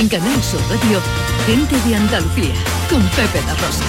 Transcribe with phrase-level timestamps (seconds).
[0.00, 0.98] En Canal Sur Radio,
[1.44, 2.54] Gente de Andalucía,
[2.88, 3.84] con Pepe La Rosa.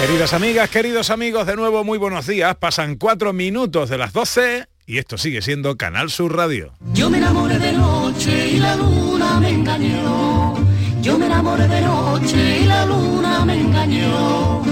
[0.00, 2.56] Queridas amigas, queridos amigos, de nuevo muy buenos días.
[2.56, 6.72] Pasan cuatro minutos de las 12 y esto sigue siendo Canal Sur Radio.
[6.94, 10.54] Yo me enamoré de noche y la luna me engañó.
[11.00, 14.62] Yo me enamoré de noche y la luna me engañó.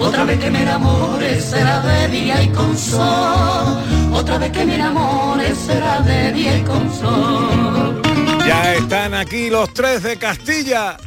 [0.00, 3.78] Otra vez que me enamore será de día y con sol.
[4.12, 8.23] Otra vez que me enamore será de día y con sol.
[8.46, 10.98] Ya están aquí los tres de Castilla.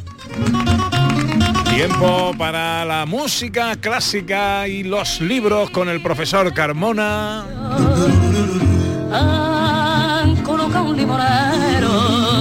[1.70, 7.44] Tiempo para la música clásica y los libros con el profesor Carmona.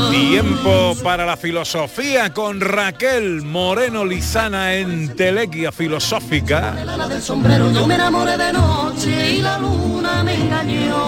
[0.10, 6.76] Tiempo para la filosofía con Raquel Moreno Lizana en Telequia Filosófica.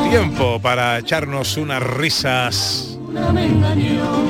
[0.10, 2.99] Tiempo para echarnos unas risas.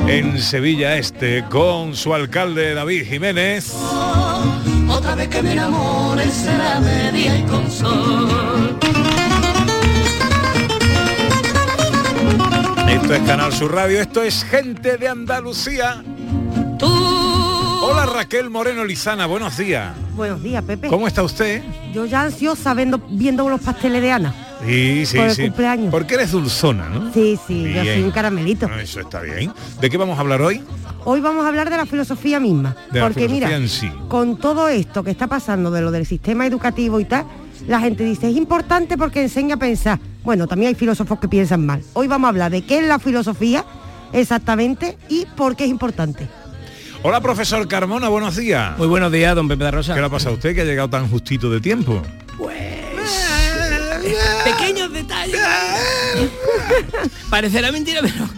[0.08, 3.74] En Sevilla Este con su alcalde David Jiménez.
[4.88, 8.78] Otra vez que me enamore será de día y con sol.
[12.88, 16.02] Esto es Canal Sur Radio, esto es Gente de Andalucía.
[16.78, 16.86] Tú
[17.82, 19.94] Hola Raquel Moreno Lizana, buenos días.
[20.14, 20.88] Buenos días, Pepe.
[20.88, 21.62] ¿Cómo está usted?
[21.92, 24.34] Yo ya ansiosa viendo, viendo los pasteles de Ana.
[24.64, 25.42] Sí, sí, Por el sí.
[25.42, 25.90] cumpleaños.
[25.90, 27.12] Porque eres dulzona, ¿no?
[27.12, 28.68] Sí, sí, yo soy un caramelito.
[28.78, 29.52] Eso está bien.
[29.80, 30.62] ¿De qué vamos a hablar hoy?
[31.04, 32.76] Hoy vamos a hablar de la filosofía misma.
[32.90, 33.90] De la porque filosofía mira, en sí.
[34.08, 37.24] con todo esto que está pasando de lo del sistema educativo y tal,
[37.66, 39.98] la gente dice, es importante porque enseña a pensar.
[40.24, 41.82] Bueno, también hay filósofos que piensan mal.
[41.94, 43.64] Hoy vamos a hablar de qué es la filosofía
[44.12, 46.28] exactamente y por qué es importante.
[47.02, 48.76] Hola profesor Carmona, buenos días.
[48.76, 49.94] Muy buenos días, don Pepe de Rosa.
[49.94, 52.02] ¿Qué le ha pasado a usted que ha llegado tan justito de tiempo?
[54.92, 55.40] Detalles.
[57.30, 58.28] Parecerá mentira, pero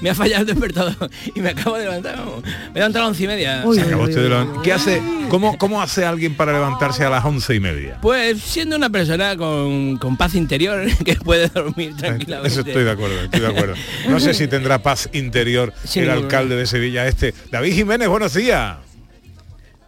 [0.00, 2.16] me ha fallado el despertador y me acabo de levantar.
[2.16, 2.42] vamos.
[2.42, 3.62] Me he levantado a las once y media.
[3.64, 5.02] Uy, Se acabó uy, usted de uy, la- ¿Qué hace?
[5.28, 7.98] ¿Cómo, ¿Cómo hace alguien para levantarse a las once y media?
[8.00, 12.48] Pues siendo una persona con, con paz interior que puede dormir tranquilamente.
[12.48, 13.74] Eso estoy de acuerdo, estoy de acuerdo.
[14.08, 17.34] No sé si tendrá paz interior Sin el alcalde de Sevilla este.
[17.50, 18.76] David Jiménez, buenos días.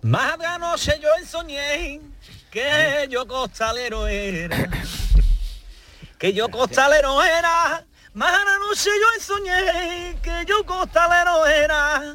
[0.02, 2.00] Más de anoche yo soñé
[2.50, 4.68] que yo costalero era.
[6.18, 7.84] Que yo costalero era.
[8.14, 12.14] Más de anoche yo soñé que yo costalero era.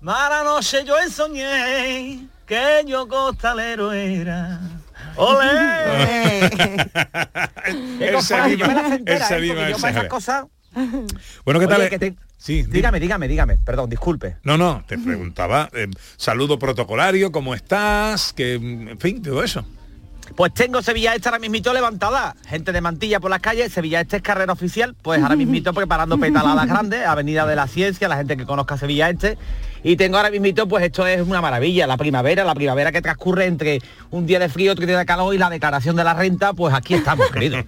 [0.00, 4.60] Más de anoche yo soñé que yo costalero era.
[5.16, 6.46] ¡Olé!
[8.00, 10.44] él se entera, él se cosas...
[11.44, 11.80] Bueno, ¿qué tal?
[11.80, 13.58] Oye, que te- Sí, Dígame, dígame, dígame.
[13.58, 14.38] Perdón, disculpe.
[14.44, 18.32] No, no, te preguntaba, eh, saludo protocolario, ¿cómo estás?
[18.32, 19.62] Que, en fin, todo eso.
[20.36, 22.34] Pues tengo Sevilla Este ahora mismito levantada.
[22.46, 26.18] Gente de mantilla por las calles, Sevilla Este es carrera oficial, pues ahora mismito preparando
[26.18, 29.36] petaladas grandes, Avenida de la Ciencia, la gente que conozca Sevilla Este.
[29.82, 33.46] Y tengo ahora mismito, pues esto es una maravilla, la primavera, la primavera que transcurre
[33.46, 33.80] entre
[34.10, 36.74] un día de frío, otro día de calor y la declaración de la renta, pues
[36.74, 37.64] aquí estamos, querido.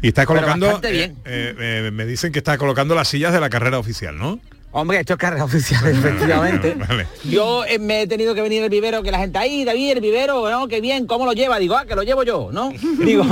[0.00, 1.16] Y está colocando, eh, bien.
[1.26, 4.40] eh, eh, me dicen que está colocando las sillas de la carrera oficial, ¿no?
[4.74, 6.74] Hombre, esto es carrera oficial, efectivamente.
[6.88, 7.06] Vale.
[7.24, 10.00] Yo eh, me he tenido que venir el vivero, que la gente, ahí, David, el
[10.00, 10.66] vivero, ¿no?
[10.66, 11.58] Qué bien, ¿cómo lo lleva?
[11.58, 12.72] Digo, ah, que lo llevo yo, ¿no?
[13.04, 13.24] Digo,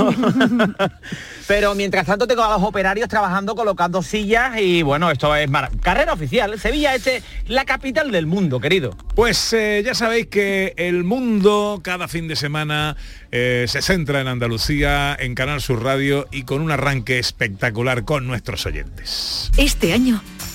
[1.47, 5.49] pero mientras tanto tengo a los operarios trabajando, colocando sillas y bueno, esto es
[5.81, 6.59] carrera oficial.
[6.59, 8.95] Sevilla este, la capital del mundo, querido.
[9.15, 12.95] Pues eh, ya sabéis que el mundo cada fin de semana
[13.31, 18.27] eh, se centra en Andalucía, en Canal Sur Radio y con un arranque espectacular con
[18.27, 19.51] nuestros oyentes.
[19.57, 20.21] Este año,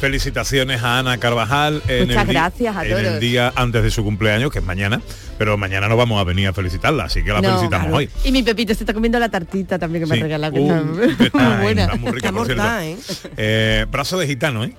[0.00, 3.20] Felicitaciones a Ana Carvajal en, Muchas el, gracias a en el todos.
[3.20, 5.00] día antes de su cumpleaños, que es mañana,
[5.38, 7.96] pero mañana no vamos a venir a felicitarla, así que la felicitamos claro.
[7.96, 8.08] hoy.
[8.24, 10.56] Y mi Pepito se está comiendo la tartita también que me ha regalado.
[10.60, 11.84] Uh, que está- muy buena.
[11.84, 12.62] está muy rica, Está por cierto.
[12.64, 12.96] mortal, ¿eh?
[13.36, 14.74] Eh, brazo de gitano, ¿eh?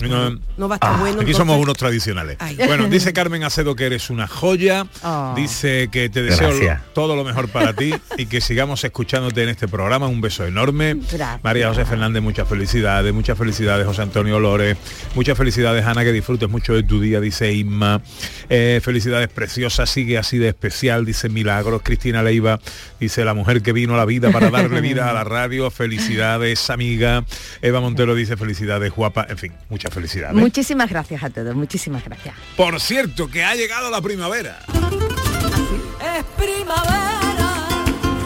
[0.00, 1.06] No, No va a estar bueno.
[1.20, 2.36] Aquí entonces- somos unos tradicionales.
[2.40, 2.56] Ay.
[2.56, 4.86] Bueno, dice Carmen Acedo que eres una joya.
[5.02, 5.32] Oh.
[5.36, 9.48] Dice que te deseo lo- todo lo mejor para ti y que sigamos escuchándote en
[9.48, 10.06] este programa.
[10.06, 10.94] Un beso enorme.
[10.94, 11.42] Gracias.
[11.42, 13.12] María José Fernández, muchas felicidades.
[13.12, 14.76] Muchas felicidades, José Antonio Lores.
[15.14, 18.00] Muchas felicidades, Ana, que disfrutes mucho de tu día, dice Inma.
[18.48, 21.82] Eh, felicidades preciosas, sigue así de especial, dice Milagros.
[21.82, 22.60] Cristina Leiva
[23.00, 25.70] dice la mujer que vino a la vida para darle vida a la radio.
[25.78, 27.24] Felicidades, amiga.
[27.62, 29.26] Eva Montero dice felicidades, guapa.
[29.28, 30.36] En fin, muchas felicidades.
[30.36, 32.34] Muchísimas gracias a todos, muchísimas gracias.
[32.56, 34.60] Por cierto, que ha llegado la primavera.
[34.68, 37.68] Es primavera,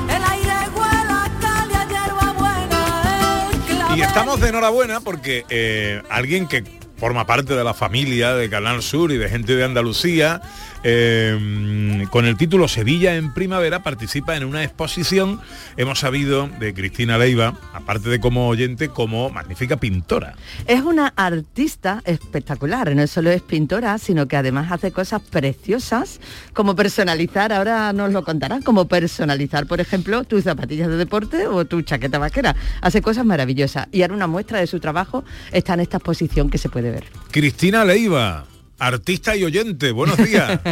[0.09, 3.99] el aire huele a calia, hierba buena, el clavel.
[3.99, 6.65] Y estamos de enhorabuena porque eh, alguien que
[7.03, 10.41] forma parte de la familia de Canal Sur y de gente de Andalucía,
[10.85, 15.41] eh, con el título Sevilla en Primavera, participa en una exposición,
[15.77, 20.35] hemos sabido, de Cristina Leiva, aparte de como oyente, como magnífica pintora.
[20.67, 26.21] Es una artista espectacular, no solo es pintora, sino que además hace cosas preciosas,
[26.53, 31.65] como personalizar, ahora nos lo contará, como personalizar, por ejemplo, tus zapatillas de deporte o
[31.65, 32.57] tu chaqueta vaquera.
[32.81, 36.59] Hace cosas maravillosas y ahora una muestra de su trabajo está en esta exposición que
[36.59, 37.05] se puede ver.
[37.31, 38.45] Cristina Leiva,
[38.83, 40.61] artista y oyente, buenos días.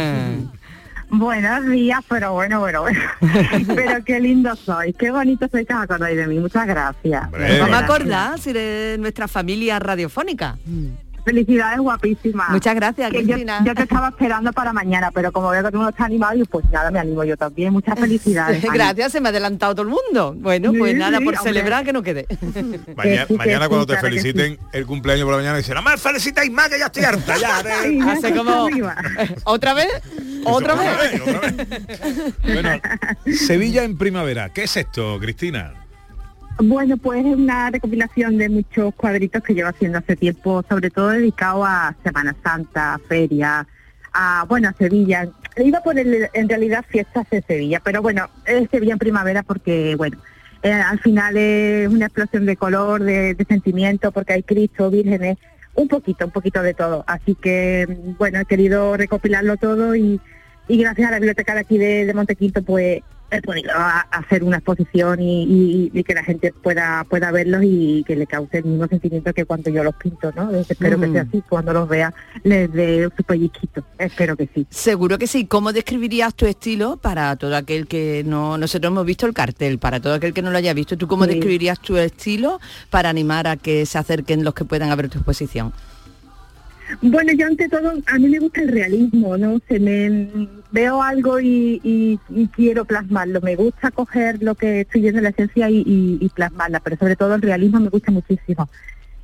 [1.13, 3.01] Buenos días, pero bueno, bueno, bueno.
[3.75, 6.39] pero qué lindo soy, qué bonito soy que os acordáis de mí.
[6.39, 7.29] Muchas gracias.
[7.29, 10.57] Vamos a acordar si eres nuestra familia radiofónica.
[11.23, 12.49] Felicidades, guapísima.
[12.49, 13.63] Muchas gracias, Que yo, Cristina.
[13.65, 16.43] yo te estaba esperando para mañana, pero como veo que tú no estás animado, y
[16.45, 17.73] pues nada, me animo yo también.
[17.73, 18.61] Muchas felicidades.
[18.63, 20.33] Gracias, se me ha adelantado todo el mundo.
[20.37, 21.49] Bueno, pues nada, sí, por hombre.
[21.53, 22.25] celebrar que no quede.
[22.95, 25.75] Maña- sí, que mañana sí, cuando te claro feliciten el cumpleaños por la mañana dicen,
[25.75, 27.63] no me felicitáis más que ya estoy harta ya.
[27.63, 27.83] de-".
[27.83, 28.95] Sí, Hace como- arriba.
[29.43, 29.87] ¿Otra vez?
[30.43, 31.11] ¿Otra Otra vez?
[31.11, 32.33] vez, otra vez.
[32.43, 32.69] Bueno,
[33.37, 34.49] Sevilla en primavera.
[34.49, 35.73] ¿Qué es esto, Cristina?
[36.63, 41.09] Bueno, pues es una recopilación de muchos cuadritos que llevo haciendo hace tiempo, sobre todo
[41.09, 43.65] dedicado a Semana Santa, feria,
[44.13, 45.27] a, bueno, a Sevilla.
[45.57, 49.95] Iba por el, en realidad fiestas de Sevilla, pero bueno, es Sevilla en primavera porque,
[49.95, 50.19] bueno,
[50.61, 55.39] eh, al final es una explosión de color, de, de sentimiento, porque hay Cristo, vírgenes,
[55.73, 57.03] un poquito, un poquito de todo.
[57.07, 57.87] Así que,
[58.19, 60.21] bueno, he querido recopilarlo todo y,
[60.69, 63.01] gracias a la biblioteca de aquí de, de Montequinto, pues
[63.73, 68.15] a- hacer una exposición y, y- y que la gente pueda pueda verlos y que
[68.15, 70.51] le cause el mismo sentimiento que cuando yo los pinto, ¿no?
[70.51, 72.13] Espero que sea así, cuando los vea
[72.43, 74.67] les dé su pellizquito, espero que sí.
[74.69, 75.45] Seguro que sí.
[75.45, 78.57] ¿Cómo describirías tu estilo para todo aquel que no...
[78.57, 81.25] Nosotros hemos visto el cartel, para todo aquel que no lo haya visto, ¿tú cómo
[81.25, 81.31] Sí.
[81.31, 85.17] describirías tu estilo para animar a que se acerquen los que puedan a ver tu
[85.19, 85.73] exposición?
[87.01, 89.59] Bueno, yo ante todo, a mí me gusta el realismo, ¿no?
[89.67, 90.29] Se me
[90.71, 92.19] veo algo y,
[92.55, 93.41] quiero plasmarlo.
[93.41, 97.35] Me gusta coger lo que estoy viendo en la esencia y plasmarla, pero sobre todo
[97.35, 98.67] el realismo me gusta muchísimo.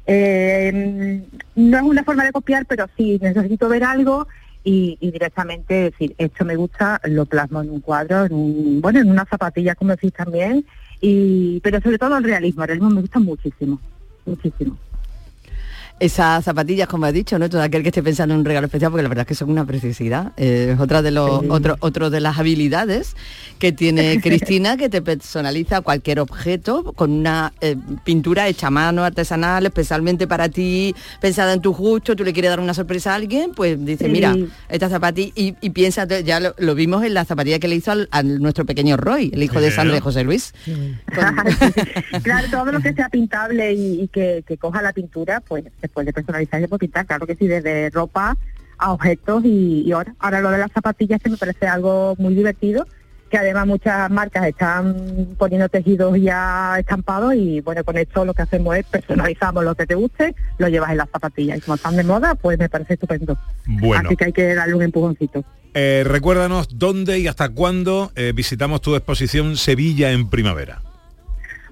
[0.09, 1.21] Eh,
[1.55, 4.27] no es una forma de copiar, pero sí necesito ver algo
[4.63, 9.01] y, y directamente decir, esto me gusta, lo plasmo en un cuadro, en un, bueno,
[9.01, 10.65] en una zapatilla, como decís también,
[11.01, 13.79] y, pero sobre todo el realismo, el realismo me gusta muchísimo,
[14.25, 14.77] muchísimo.
[15.99, 17.49] Esas zapatillas, como has dicho, ¿no?
[17.49, 19.49] Todo aquel que esté pensando en un regalo especial, porque la verdad es que son
[19.49, 20.31] una preciosidad.
[20.37, 21.47] Eh, es otra de los Sí.
[21.49, 23.15] otro, otro de las habilidades
[23.57, 29.03] que tiene Cristina, que te personaliza cualquier objeto con una eh, pintura hecha a mano,
[29.03, 33.15] artesanal, especialmente para ti, pensada en tu gusto, tú le quieres dar una sorpresa a
[33.15, 34.11] alguien, pues dice, Sí.
[34.11, 34.35] mira,
[34.69, 37.91] esta zapatilla, y, y piensa, ya lo, lo vimos en la zapatilla que le hizo
[37.91, 39.71] al, a nuestro pequeño Roy, el hijo de.
[39.71, 40.53] Sandra y José Luis.
[42.23, 45.93] claro, todo lo que sea pintable y, y que, que coja la pintura, pues se
[45.93, 48.37] puede personalizar y se puede pintar, claro que sí, desde ropa
[48.77, 52.35] a objetos y, y ahora, ahora lo de las zapatillas que me parece algo muy
[52.35, 52.85] divertido,
[53.29, 58.43] que además muchas marcas están poniendo tejidos ya estampados y bueno, con esto lo que
[58.43, 61.95] hacemos es personalizamos lo que te guste, lo llevas en las zapatillas y como están
[61.97, 63.37] de moda, pues me parece estupendo.
[63.65, 65.43] Bueno, Así que hay que darle un empujoncito.
[65.73, 70.81] eh, recuérdanos dónde y hasta cuándo eh, visitamos tu exposición Sevilla en primavera.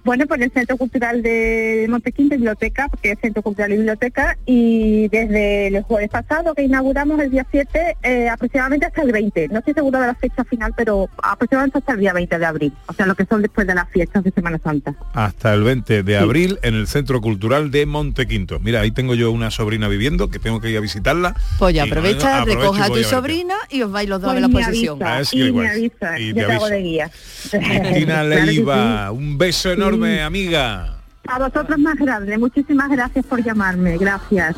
[0.05, 5.07] Bueno, por el Centro Cultural de Montequín, Biblioteca, porque es Centro Cultural y Biblioteca, y
[5.09, 9.47] desde el jueves pasado que inauguramos el día 7, eh, aproximadamente hasta el 20.
[9.49, 12.73] No estoy segura de la fecha final, pero aproximadamente hasta el día 20 de abril,
[12.87, 14.93] o sea, lo que son después de las fiestas de Semana Santa.
[15.13, 18.59] Hasta el 20 de abril en el Centro Cultural de Montequinto.
[18.59, 21.35] Mira, ahí tengo yo una sobrina viviendo que tengo que ir a visitarla.
[21.57, 24.47] Pues ya aprovecha, y recoja a tu sobrina y os vais los dos Pues a
[24.47, 25.01] ver la exposición.
[25.01, 26.67] avisa, Ah, es que y me avisa, Y te te hago aviso.
[26.67, 27.09] de guía.
[27.49, 29.17] Cristina Claro Leiva, sí.
[29.17, 30.95] un beso enorme, amiga.
[31.27, 34.55] A vosotros más grande, muchísimas gracias por llamarme, gracias.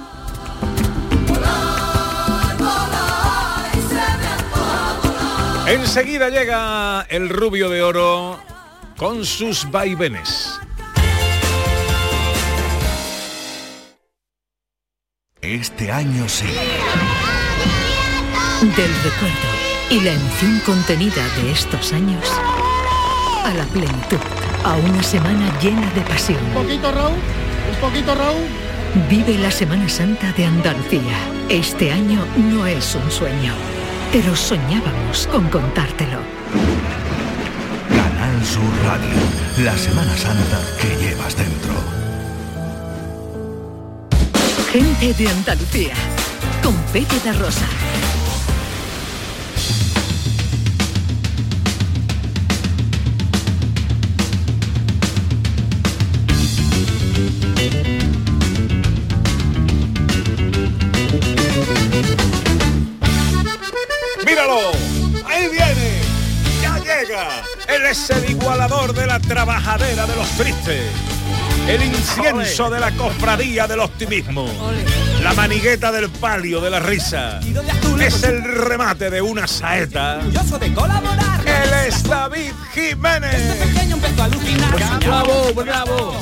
[5.67, 8.39] Enseguida llega el rubio de oro
[8.97, 10.59] con sus vaivenes.
[15.41, 16.47] Este año sí.
[18.61, 22.27] Del recuerdo y la emoción contenida de estos años
[23.47, 24.19] a la plenitud,
[24.67, 26.39] a una semana llena de pasión.
[26.47, 27.13] Un poquito, Raúl.
[27.13, 28.45] Un poquito, Raúl.
[29.09, 31.17] Vive la Semana Santa de Andalucía.
[31.47, 33.53] Este año no es un sueño,
[34.11, 36.19] pero soñábamos con contártelo.
[37.89, 39.15] Canal Sur Radio.
[39.63, 41.73] La Semana Santa que llevas dentro.
[44.73, 45.93] Gente de Andalucía,
[46.61, 47.67] con Pepe Rosa.
[67.87, 70.91] Él es el igualador de la trabajadera de los tristes.
[71.69, 74.45] El incienso de la cofradía del optimismo.
[75.23, 77.39] La manigueta del palio de la risa.
[78.01, 80.19] Es el remate de una saeta.
[80.19, 83.69] Él es David Jiménez.
[85.05, 86.15] Bravo, bravo.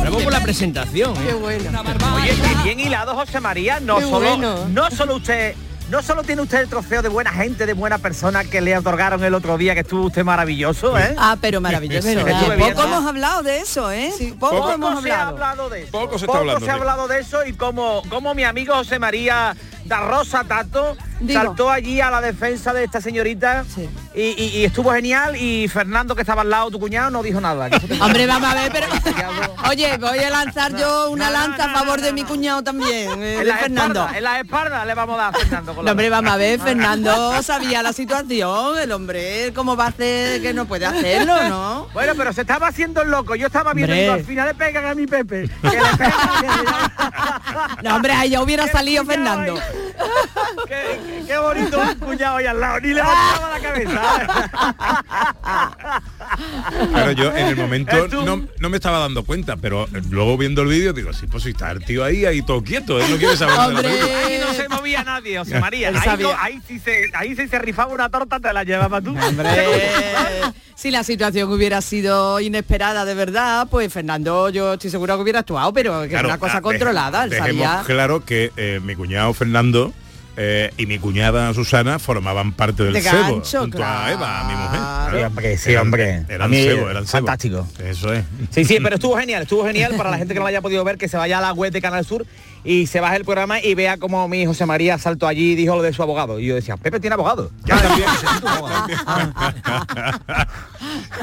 [0.00, 1.14] Bravo por la presentación.
[1.18, 1.34] ¿eh?
[1.40, 3.78] Oye, qué bien hilado José María.
[3.78, 4.66] No Qué solo, bueno.
[4.70, 5.54] no solo usted.
[5.90, 9.22] No solo tiene usted el trofeo de buena gente, de buena persona que le otorgaron
[9.22, 11.14] el otro día, que estuvo usted maravilloso, ¿eh?
[11.16, 12.08] Ah, pero maravilloso.
[12.08, 12.24] Viendo.
[12.24, 14.12] Poco hemos hablado de eso, ¿eh?
[14.40, 15.44] poco, Poco hemos se ha hablado.
[15.44, 15.92] hablado de eso.
[15.92, 18.74] Poco se está Poco hablando se ha hablado de eso y como, como mi amigo
[18.74, 19.54] José María
[19.86, 21.40] da Rosa Tato Digo.
[21.40, 23.64] saltó allí a la defensa de esta señorita
[24.14, 27.40] y, y- y estuvo genial y Fernando que estaba al lado tu cuñado no dijo
[27.40, 27.68] nada.
[28.00, 28.86] Hombre, vamos a ver, pero...
[29.70, 33.48] Oye, voy a lanzar yo una lanza a favor de mi cuñado también, eh, en
[33.48, 34.00] la Fernando.
[34.00, 36.36] espalda, en la espalda le vamos a dar a Fernando con la hombre, vamos a
[36.36, 41.34] ver, Fernando sabía la situación, el hombre, ¿cómo va a hacer que no puede hacerlo,
[41.48, 41.88] no?
[41.94, 43.34] Bueno, pero se estaba haciendo el loco.
[43.34, 45.48] Yo estaba viendo al final le pegan a mi Pepe.
[45.62, 46.12] Que le pegan,
[47.82, 49.58] No, hombre, ahí ya hubiera salido Fernando.
[50.68, 52.80] Qué, qué bonito un cuñado ahí al lado.
[52.80, 54.02] Ni levantaba la cabeza.
[56.94, 60.68] Pero yo en el momento no, no me estaba dando cuenta, pero luego viendo el
[60.68, 63.36] vídeo digo, sí, pues si está el tío ahí, ahí todo quieto, él no quiere
[63.36, 64.18] saber película.
[64.26, 65.88] Ahí no se movía nadie, José María.
[65.90, 69.00] Él Ahí, no- ahí sí se, ahí sí se rifaba una torta, te la llevaba
[69.00, 69.14] tú.
[70.76, 75.38] Si la situación hubiera sido inesperada de verdad, pues Fernando, yo estoy seguro que hubiera
[75.40, 77.82] actuado, pero que Claro, es una cosa ah, controlada, él Dejemos sabía.
[77.86, 79.65] claro que eh, mi cuñado Fernando
[80.38, 84.44] eh, y mi cuñada Susana formaban parte del De cebo gancho, junto a Eva, a
[84.44, 84.78] mi mujer.
[85.18, 86.22] Sí, hombre, sí, Eran- hombre.
[86.28, 87.26] Eran cebo, eran cebo.
[87.26, 87.66] fantástico.
[87.82, 88.24] Eso es.
[88.50, 90.84] Sí, sí, pero estuvo genial, estuvo genial para la gente que no lo haya podido
[90.84, 92.26] ver, que se vaya a la web de Canal Sur
[92.66, 95.76] y se baje el programa y vea cómo mi José María saltó allí y dijo
[95.76, 96.40] lo de su abogado.
[96.40, 97.50] Y yo decía, Pepe tiene abogado.
[97.64, 98.08] Ya también.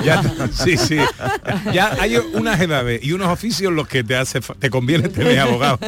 [0.04, 0.22] Ya,
[0.52, 0.98] sí, sí.
[1.72, 5.40] Ya hay unas edades y unos oficios en los que te hace te conviene tener
[5.40, 5.80] abogado.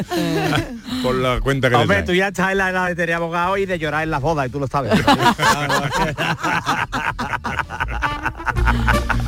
[1.02, 3.66] Por la cuenta que Hombre, tú ya estás en la edad de tener abogado y
[3.66, 4.92] de llorar en las bodas, y tú lo sabes.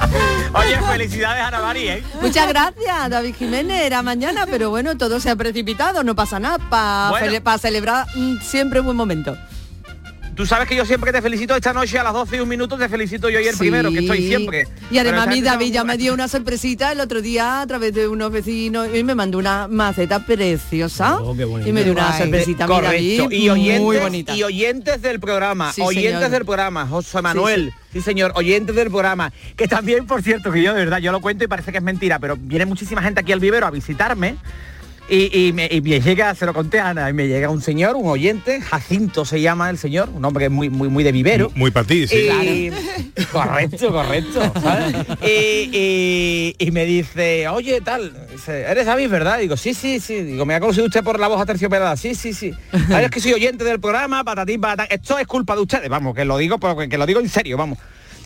[0.54, 2.04] Oye, felicidades Ana María, ¿eh?
[2.20, 3.82] Muchas gracias, David Jiménez.
[3.82, 6.58] Era mañana, pero bueno, todo se ha precipitado, no pasa nada.
[6.58, 7.58] Para Bueno.
[7.58, 9.36] celebrar mm, siempre un buen momento.
[10.38, 12.78] Tú sabes que yo siempre te felicito esta noche a las 12 y un minuto,
[12.78, 13.58] te felicito yo y el Sí.
[13.58, 14.68] primero, que estoy siempre.
[14.88, 18.06] Y además mi David ya me dio una sorpresita el otro día a través de
[18.06, 21.18] unos vecinos y me mandó una maceta preciosa
[21.66, 23.22] y me dio una sorpresita mi Correcto.
[23.24, 24.36] David y oyentes, muy bonita.
[24.36, 26.30] Y oyentes del programa, Sí, oyentes señor.
[26.30, 30.72] del programa, José Manuel, sí, señor, oyentes del programa, que también, por cierto, que yo
[30.72, 33.32] de verdad, yo lo cuento y parece que es mentira, pero viene muchísima gente aquí
[33.32, 34.36] al vivero a visitarme.
[35.10, 37.62] Y, y me, y me llega, se lo conté a Ana, y me llega un
[37.62, 41.50] señor, un oyente, Jacinto se llama el señor, un hombre muy, muy, muy de vivero.
[41.54, 42.28] Muy para ti, sí.
[42.28, 42.70] Y-
[43.32, 44.52] correcto, correcto.
[44.60, 44.94] ¿sabes?
[45.22, 49.38] Y, y- y me dice, oye, tal, dice, eres David, ¿verdad?
[49.38, 50.22] Digo, sí, sí, sí.
[50.22, 51.96] Digo, me ha conocido usted por la voz aterciopelada.
[51.96, 52.52] Sí, sí, sí.
[52.90, 54.88] "Ah, es que soy oyente del programa, patatín, patatán.
[54.90, 57.56] Esto es culpa de ustedes, vamos, que lo digo, porque que lo digo en serio,
[57.56, 57.78] vamos.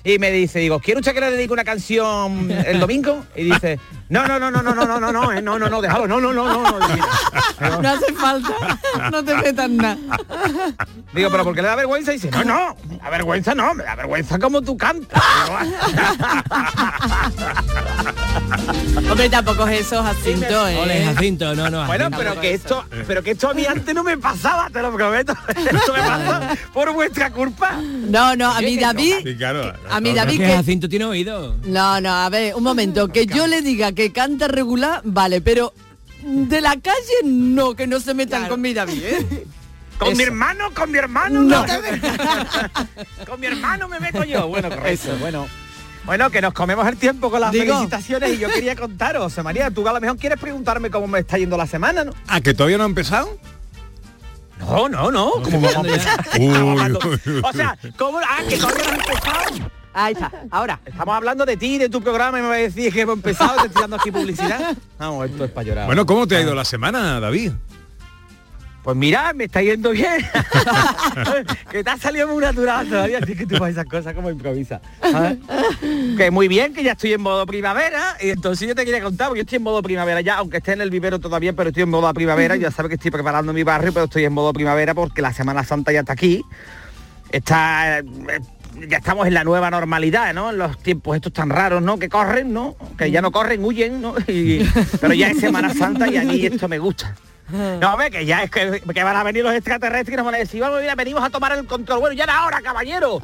[0.05, 3.25] Y me dice, digo, ¿quiere usted que le dedique una canción el domingo?
[3.37, 3.79] Y dice,
[4.13, 6.21] no, no, no, no, no, no, no, no, no, eh, no, no, no, déjalo, no,
[6.21, 7.81] no, no, no, no.
[7.81, 8.79] No hace falta,
[9.11, 9.97] no te metas nada.
[11.15, 12.13] Digo, pero porque le da vergüenza?
[12.13, 15.23] Y dice, no, no, me da vergüenza no, me da vergüenza como tú cantas.
[19.11, 20.77] Hombre, tampoco es eso, Jacinto, ¿eh?
[20.77, 21.87] Ole, Jacinto, no, no.
[21.87, 24.93] Bueno, pero que esto, pero que esto a mí antes no me pasaba, te lo
[24.93, 25.35] prometo.
[25.49, 27.79] Esto me pasa por vuestra culpa.
[27.81, 29.43] No, no, a mí David,
[29.91, 30.57] a mí David que que...
[30.57, 31.57] Jacinto tiene oído.
[31.65, 35.73] No, no, a ver, un momento, que yo le diga que canta regular, vale, pero
[36.23, 39.47] de la calle no, que no se metan con mi David, ¿eh?
[39.99, 41.43] Con mi hermano, con mi hermano.
[41.43, 41.65] No.
[43.29, 44.49] con mi hermano me meto yo.
[44.49, 45.47] Bueno, correcto, bueno.
[46.05, 47.67] Bueno, que nos comemos el tiempo con las Digo.
[47.73, 51.39] felicitaciones y yo quería contaros, María, tú a lo mejor quieres preguntarme cómo me está
[51.39, 52.13] yendo la semana, ¿no?
[52.27, 53.39] ¿A que todavía no ha empezado?
[54.59, 55.31] No, no, no.
[55.43, 56.27] ¿Cómo vamos a empezar?
[57.45, 58.19] O sea, ¿cómo?
[58.19, 59.71] Ah, que todavía no has empezado.
[59.95, 60.81] Ahí está, ahora.
[60.85, 63.61] Estamos hablando de ti, de tu programa y me va a decir que hemos empezado,
[63.61, 64.75] te estoy dando aquí publicidad.
[64.99, 65.87] Vamos, esto es para llorar.
[65.87, 67.53] Bueno, ¿cómo te ha ido la semana, David?
[68.83, 70.27] Pues mira, me está yendo bien.
[71.71, 74.81] que te ha salido muy natural todavía, así que tú para esas cosas como improvisa.
[75.01, 75.39] ¿sabes?
[76.17, 79.29] que muy bien, que ya estoy en modo primavera, y entonces yo te quería contar,
[79.29, 81.85] porque yo estoy en modo primavera ya, aunque esté en el vivero todavía, pero estoy
[81.85, 84.95] en modo primavera, ya sabes que estoy preparando mi barrio, pero estoy en modo primavera
[84.95, 86.43] porque la Semana Santa ya está aquí.
[87.31, 88.05] Está eh,
[88.89, 90.51] ya estamos en la nueva normalidad, ¿no?
[90.51, 91.99] En los tiempos estos tan raros, ¿no?
[91.99, 92.77] Que corren, ¿no?
[92.99, 94.15] Que ya no corren, huyen, ¿no?
[94.27, 94.69] Y-
[95.01, 97.15] pero ya es Semana Santa y a mí esto me gusta.
[97.53, 100.37] No, hombre, que ya es que, que van a venir los extraterrestres y nos van
[100.37, 102.01] a decir, vamos, mira, venimos a tomar el control.
[102.01, 103.21] Bueno, ya era hora, caballero.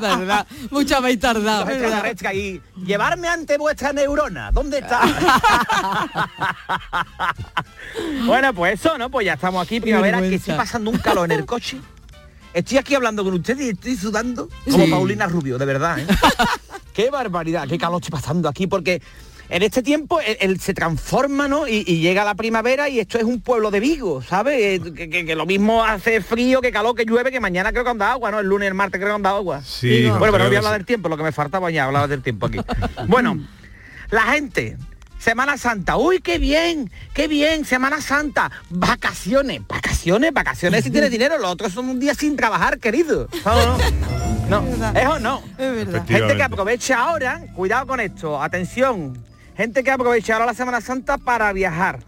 [0.00, 1.66] verdad, mucho habéis tardado.
[1.66, 4.50] Los extraterrestres ahí, llevarme ante vuestra neurona.
[4.52, 5.02] ¿Dónde está?
[8.26, 9.10] bueno, pues eso, ¿no?
[9.10, 11.78] Pues ya estamos aquí, primavera, que estoy pasando un calor en el coche.
[12.54, 14.90] Estoy aquí hablando con ustedes y estoy sudando como Sí.
[14.90, 15.98] Paulina Rubio, de verdad.
[15.98, 16.06] ¿eh?
[16.94, 19.02] qué barbaridad, qué calor estoy pasando aquí, porque
[19.50, 21.68] en este tiempo él, él se transforma, ¿no?
[21.68, 24.58] Y, y llega la primavera y esto es un pueblo de Vigo, ¿sabes?
[24.60, 27.84] Eh, Que, que- que lo mismo hace frío, que calor, que llueve, que mañana creo
[27.84, 28.38] que anda agua, ¿no?
[28.40, 29.60] El lunes, el martes creo que anda agua.
[29.62, 32.06] Sí, Bueno, pero no voy a hablar del tiempo, lo que me faltaba ya, hablaba
[32.08, 32.58] del tiempo aquí.
[33.08, 33.38] Bueno,
[34.10, 34.78] la gente,
[35.24, 41.38] Semana Santa, uy, qué bien, qué bien, Semana Santa, vacaciones, vacaciones, vacaciones si tienes dinero,
[41.38, 43.26] los otros son un día sin trabajar, querido.
[43.42, 43.78] No,
[44.50, 45.42] no, no, eso no.
[46.06, 49.16] Gente que aprovecha ahora, cuidado con esto, atención,
[49.56, 52.00] gente que aprovecha ahora la Semana Santa para viajar.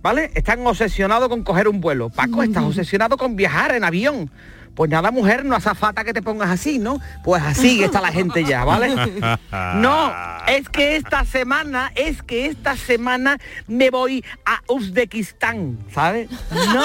[0.00, 0.30] ¿Vale?
[0.34, 2.08] Están obsesionados con coger un vuelo.
[2.08, 4.30] Paco, estás obsesionado con viajar en avión.
[4.74, 7.00] Pues nada, mujer, no hace falta que te pongas así, ¿no?
[7.22, 8.94] Pues así está la gente ya, ¿vale?
[9.76, 10.12] No,
[10.48, 13.38] es que esta semana, es que esta semana
[13.68, 16.28] me voy a Uzbekistán, ¿sabes?
[16.52, 16.84] No.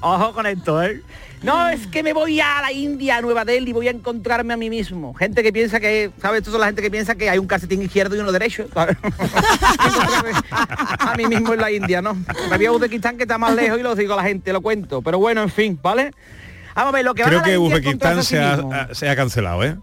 [0.00, 1.00] Ojo con esto, ¿eh?
[1.42, 4.56] No, es que me voy a la India, a Nueva Delhi, voy a encontrarme a
[4.56, 5.12] mí mismo.
[5.14, 6.38] Gente que piensa que, ¿sabes?
[6.38, 8.66] Esto son la gente que piensa que hay un calcetín izquierdo y uno derecho,
[10.54, 12.14] a mí mismo en la India, ¿no?
[12.48, 14.60] Me voy a Uzbekistán que está más lejos y lo digo a la gente, lo
[14.60, 15.02] cuento.
[15.02, 16.12] Pero bueno, en fin, ¿vale?
[16.74, 18.36] Vamos a ver, lo que van Creo a la que Uzbekistán sí
[18.92, 19.76] se ha cancelado, ¿eh?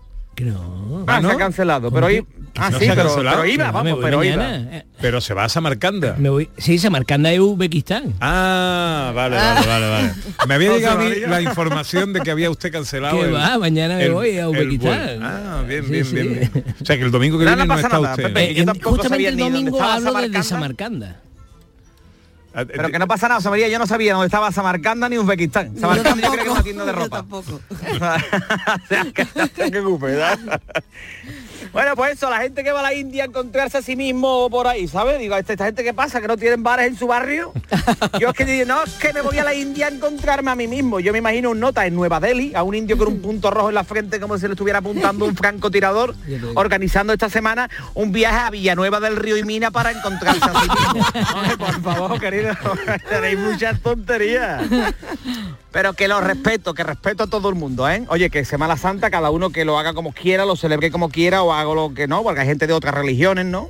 [1.08, 2.26] Ah, se ha cancelado, pero hoy...
[2.56, 3.38] Ah, ¿No sí, se ha pero, cancelado?
[3.42, 4.36] pero iba, No, vamos, pero iba.
[4.38, 4.86] mañana.
[5.02, 6.16] Pero se va a Samarcanda.
[6.18, 8.14] Me voy, sí, Samarcanda es Uzbekistán.
[8.22, 10.14] Ah, vale, vale, vale, vale.
[10.48, 13.18] Me había No llegado a mí la información de que había usted cancelado.
[13.20, 13.58] ¿Qué el- va?
[13.60, 15.20] Mañana me el- voy a Uzbekistán.
[15.22, 16.14] Ah, bien, Sí, bien, sí.
[16.16, 16.66] bien, bien.
[16.82, 18.24] O sea que el domingo que No, viene no no, está nada, usted.
[18.24, 21.22] Pepe, yo Eh, tampoco justamente sabía el domingo hablo desde Samarcanda.
[22.60, 22.82] Samarcanda.
[22.82, 25.78] Pero que no pasa nada, José María, yo no sabía dónde estaba Samarcanda ni Uzbekistán.
[25.78, 27.26] Samarcanda yo creo que es una tienda de ropa.
[27.30, 27.44] o
[28.88, 30.62] sea, que no te preocupes, ¿verdad?
[31.72, 34.50] Bueno, pues eso, la gente que va a la India a encontrarse a sí mismo
[34.50, 35.20] por ahí, ¿sabes?
[35.20, 37.54] Digo, esta, esta gente que pasa, que no tienen bares en su barrio.
[38.20, 40.56] Yo es que digo, no, es que me voy a la India a encontrarme a
[40.56, 41.00] mí mismo.
[41.00, 43.70] Yo me imagino un nota en Nueva Delhi, a un indio con un punto rojo
[43.70, 46.16] en la frente como si le estuviera apuntando un francotirador,
[46.56, 50.70] organizando esta semana un viaje a Villanueva del Río y Mina para encontrarse a sí
[50.94, 51.58] mismo.
[51.58, 52.54] Por favor, querido,
[53.10, 54.64] tenéis muchas tonterías.
[55.72, 58.04] Pero que lo respeto, que respeto a todo el mundo, ¿eh?
[58.08, 61.44] Oye, que Semana Santa, cada uno que lo haga como quiera, lo celebre como quiera
[61.44, 63.70] o haga lo que no, porque hay gente de otras religiones, ¿no?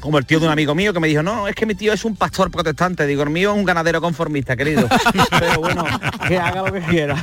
[0.00, 1.92] Como el tío de un amigo mío que me dijo, no, es que mi tío
[1.92, 3.06] es un pastor protestante.
[3.06, 4.88] Digo, el mío es un ganadero conformista, querido.
[5.38, 5.84] Pero bueno,
[6.26, 7.22] que haga lo que quiera.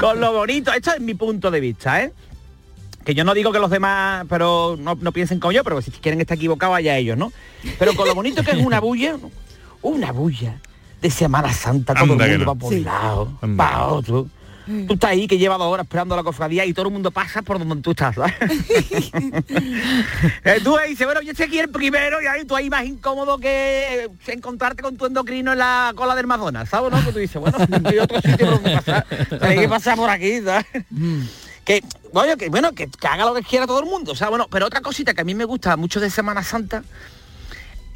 [0.00, 2.12] Con lo bonito, esto es mi punto de vista, ¿eh?
[3.04, 5.92] que yo no digo que los demás, pero no, no piensen como yo, pero si
[5.92, 7.32] quieren estar equivocados allá ellos, ¿no?
[7.78, 9.16] Pero con lo bonito que es una bulla,
[9.80, 10.56] una bulla
[11.06, 12.54] de Semana Santa, todo Anda el mundo no.
[12.54, 12.78] va por Sí.
[12.80, 13.64] un lado, Anda.
[13.64, 14.26] va otro.
[14.88, 17.40] Tú estás ahí que lleva dos horas esperando la cofradía y todo el mundo pasa
[17.42, 18.16] por donde tú estás.
[20.44, 22.84] Eh, tú ahí dices, bueno, yo estoy aquí el primero y ahí tú ahí más
[22.84, 26.90] incómodo que eh, encontrarte con tu endocrino en la cola del Madonna, ¿sabes?
[26.92, 27.04] ¿no?
[27.04, 29.06] Que tú dices, bueno, hay otro sitio por donde pasar.
[29.40, 30.66] Hay que pasar por aquí, ¿sabes?
[31.64, 34.28] que bueno que bueno que, que haga lo que quiera todo el mundo o sea
[34.28, 36.84] bueno pero otra cosita que a mí me gusta mucho de Semana Santa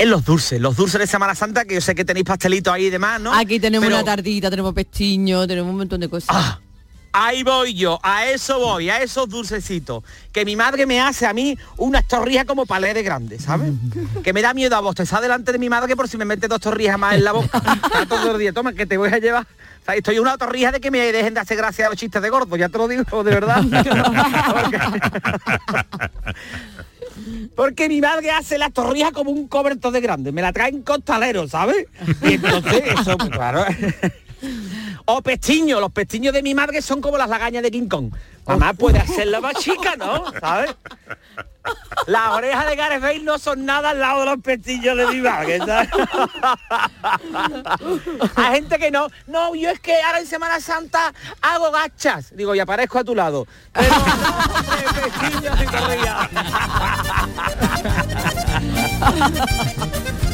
[0.00, 2.86] es los dulces los dulces de Semana Santa que yo sé que tenéis pastelitos ahí
[2.86, 6.58] y demás no Aquí tenemos Pero una tartita, tenemos pestiño, tenemos un montón de cosas.
[7.12, 11.32] ahí voy yo a eso voy a esos dulcecitos que mi madre me hace a
[11.34, 13.72] mí unas torrijas como palé de grandes ¿sabes?
[14.24, 16.60] que me da miedo a bostezar delante de mi madre por si me mete dos
[16.60, 19.42] torrijas más en la boca Está todo el día toma que te voy a llevar
[19.42, 22.20] o sea, estoy una torrija de que me dejen de hacer gracia a los chistes
[22.20, 23.62] de gordo, ya te lo digo de verdad.
[27.54, 31.48] Porque mi madre hace las torrijas como un cobertor de grande, me la traen costalero,
[31.48, 31.86] ¿sabes?
[32.22, 33.64] Entonces eso, pues, claro.
[35.12, 38.14] O pestiños, los pestiños de mi madre son como las lagañas de King Kong.
[38.46, 40.32] Mamá puede hacerla más chica, ¿no?
[40.38, 40.76] ¿Sabes?
[42.06, 45.20] Las orejas de Gareth Bale no son nada al lado de los pestiños de mi
[45.20, 45.90] madre, ¿sabes?
[48.36, 52.34] Hay gente que no, no, yo es que ahora en Semana Santa hago gachas.
[52.34, 53.46] Digo, y aparezco a tu lado.
[53.72, 54.02] Pero no,
[55.02, 55.58] pestiños
[60.24, 60.29] y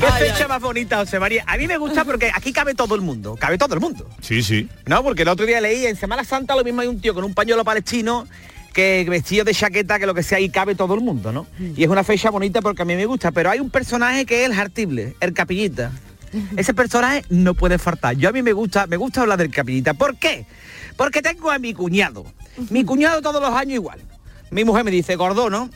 [0.00, 1.44] ¿Qué fecha más bonita, José María?
[1.46, 4.08] A mí me gusta porque aquí cabe todo el mundo, cabe todo el mundo.
[4.22, 4.68] Sí, sí.
[4.86, 7.24] No, porque el otro día leí en Semana Santa lo mismo hay un tío con
[7.24, 8.26] un pañuelo palestino
[8.72, 11.46] que vestido de chaqueta, que lo que sea, ahí cabe todo el mundo, ¿no?
[11.76, 14.42] Y es una fecha bonita porque a mí me gusta, pero hay un personaje que
[14.42, 15.92] es el Hartible, el Capillita.
[16.56, 18.16] Ese personaje no puede faltar.
[18.16, 19.94] Yo a mí me gusta, me gusta hablar del Capillita.
[19.94, 20.46] ¿Por qué?
[20.96, 22.24] Porque tengo a mi cuñado.
[22.70, 24.00] Mi cuñado todos los años igual.
[24.50, 25.68] Mi mujer me dice, gordo, ¿no?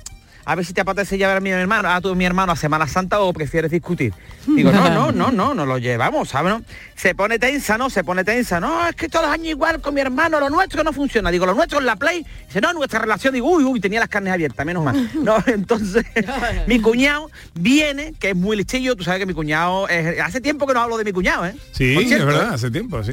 [0.47, 2.87] A ver si te apetece llevar a mi hermano, a tu mi hermano a Semana
[2.87, 4.13] Santa o prefieres discutir.
[4.47, 6.53] Digo, no, no, no, no, no lo llevamos, ¿sabes?
[6.53, 6.63] no?
[6.97, 7.89] Se pone tensa, ¿no?
[7.89, 8.61] Se pone tensa.
[8.61, 11.31] No, es que todos los años igual con mi hermano, lo nuestro no funciona.
[11.31, 12.27] Digo, lo nuestro es la play.
[12.47, 15.11] Dice, no, nuestra relación, digo, uy, uy, tenía las carnes abiertas, menos mal.
[15.15, 16.05] No, entonces,
[16.67, 20.67] mi cuñado viene, que es muy listillo, tú sabes que mi cuñado, es- hace tiempo
[20.67, 21.55] que no hablo de mi cuñado, ¿eh?
[21.73, 22.55] Sí, Por es cierto, verdad, ¿eh?
[22.55, 23.13] hace tiempo, sí.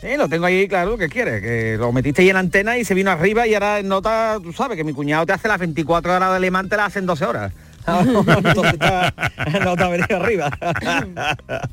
[0.00, 1.42] Sí, lo tengo ahí, claro, ¿qué quieres?
[1.42, 4.76] Que lo metiste ahí en antena y se vino arriba y ahora nota, tú sabes,
[4.76, 7.52] que mi cuñado te hace las 24 horas de alemán, te las hacen 12 horas.
[7.86, 9.12] Entonces está,
[9.64, 10.50] no te ha venido arriba.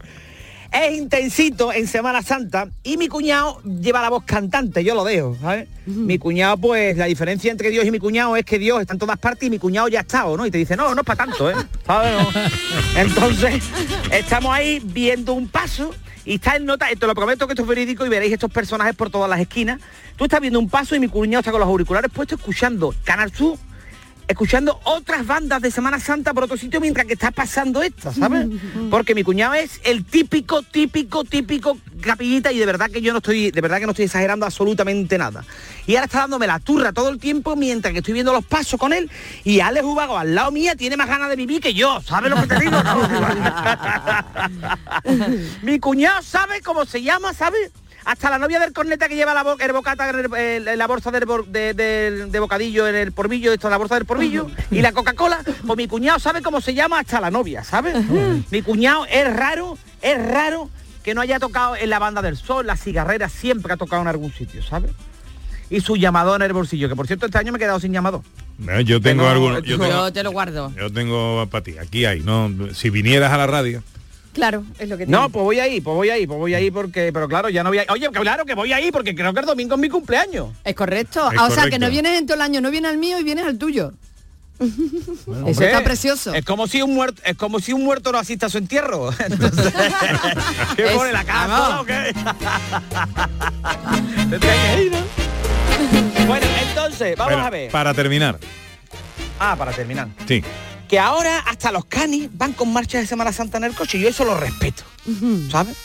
[0.71, 5.37] es intensito en Semana Santa y mi cuñado lleva la voz cantante, yo lo dejo,
[5.39, 5.67] ¿sabes?
[5.85, 8.99] Mi cuñado, pues, la diferencia entre Dios y mi cuñado es que Dios está en
[8.99, 10.47] todas partes y mi cuñado ya ha estado, ¿no?
[10.47, 11.55] Y te dice, no, no es para tanto, ¿eh?
[12.97, 13.63] Entonces,
[14.11, 15.93] estamos ahí viendo un paso
[16.25, 18.95] y está en nota, te lo prometo que esto es verídico y veréis estos personajes
[18.95, 19.79] por todas las esquinas.
[20.15, 23.31] Tú estás viendo un paso y mi cuñado está con los auriculares puestos escuchando Canal
[23.31, 23.57] Sur,
[24.27, 28.47] escuchando otras bandas de Semana Santa por otro sitio mientras que está pasando esta, ¿sabes?
[28.89, 33.19] Porque mi cuñado es el típico, típico, típico capillita y de verdad que yo no
[33.19, 35.43] estoy, de verdad que no estoy exagerando absolutamente nada.
[35.87, 38.79] Y ahora está dándome la turra todo el tiempo mientras que estoy viendo los pasos
[38.79, 39.09] con él
[39.43, 42.41] y Alex Ubago al lado mía tiene más ganas de vivir que yo, ¿sabes lo
[42.41, 42.77] que te digo?
[45.61, 47.71] Mi cuñado sabe cómo se llama, ¿sabes?
[48.05, 50.33] Hasta la novia del corneta que lleva la, bo- el bocata, en
[50.67, 54.81] el- la bolsa del de, bocadillo en el porbillo, esto, la bolsa del porbillo, y
[54.81, 57.95] la Coca-Cola, pues mi cuñado sabe cómo se llama hasta la novia, ¿sabes?
[58.51, 60.69] mi cuñado es raro, es raro
[61.03, 64.07] que no haya tocado en la banda del sol, la cigarrera siempre ha tocado en
[64.07, 64.91] algún sitio, ¿sabes?
[65.71, 67.91] Y su llamador en el bolsillo, que por cierto este año me he quedado sin
[67.91, 68.21] llamador.
[68.59, 69.63] No, Yo tengo, Tengo- algunos.
[69.63, 70.71] Yo Yo tengo, te lo guardo.
[70.77, 71.77] yo tengo para ti.
[71.79, 72.51] Aquí hay, ¿no?
[72.73, 73.81] Si vinieras a la radio.
[74.35, 77.11] Claro, es lo que No, pues voy ahí, pues voy ahí, pues voy ahí porque,
[77.13, 77.85] pero claro, ya no voy a...
[77.89, 80.49] Oye, claro que voy ahí porque creo que el domingo es mi cumpleaños.
[80.63, 81.31] Es correcto.
[81.31, 83.17] Es Ah, o sea, que no vienes en todo el año, no vienes al mío
[83.17, 83.93] y vienes al tuyo.
[84.59, 84.73] Eso
[85.27, 86.33] Hombre, está precioso.
[86.33, 89.09] Es como si un muerto, es como si un muerto no asista a su entierro.
[89.19, 89.73] Entonces,
[90.75, 91.81] ¿Qué Es- pone la casa vamos.
[91.81, 92.13] o qué?
[94.29, 96.25] Tendría que ir, ¿no?
[96.27, 97.71] Bueno, entonces, vamos Bueno, a ver.
[97.71, 98.37] Para terminar.
[99.39, 100.07] Ah, para terminar.
[100.27, 100.43] Sí.
[100.87, 104.01] Que ahora hasta los canis van con marchas de Semana Santa en el coche y
[104.01, 104.83] yo eso lo respeto.
[105.51, 105.75] ¿Sabes?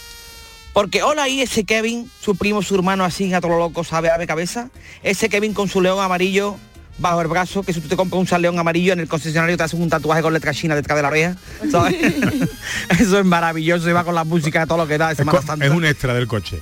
[0.72, 4.10] Porque hola ahí ese Kevin, su primo, su hermano así a todo lo loco, sabe,
[4.10, 4.68] ave cabeza.
[5.02, 6.56] Ese Kevin con su león amarillo
[6.98, 9.56] bajo el brazo, que si tú te compras un San león amarillo en el concesionario
[9.56, 11.36] te hacen un tatuaje con letra china detrás de la oreja.
[11.70, 11.96] ¿sabes?
[13.00, 15.18] Eso es maravilloso y va con la música de todo lo que da de Es,
[15.18, 15.64] Semana co- Santa.
[15.64, 16.60] es un extra del coche.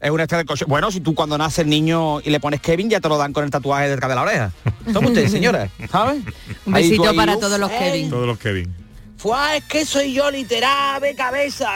[0.00, 0.64] Es una extra del coche.
[0.68, 3.32] Bueno, si tú cuando nace el niño y le pones Kevin, ya te lo dan
[3.32, 4.52] con el tatuaje detrás de la oreja.
[4.92, 6.22] Somos ustedes, señora, ¿sabes?
[6.64, 8.10] Un besito ahí, para uf, todos los ey, Kevin.
[8.10, 8.74] Todos los Kevin.
[9.16, 11.70] Fua, es que soy yo literal, de cabeza.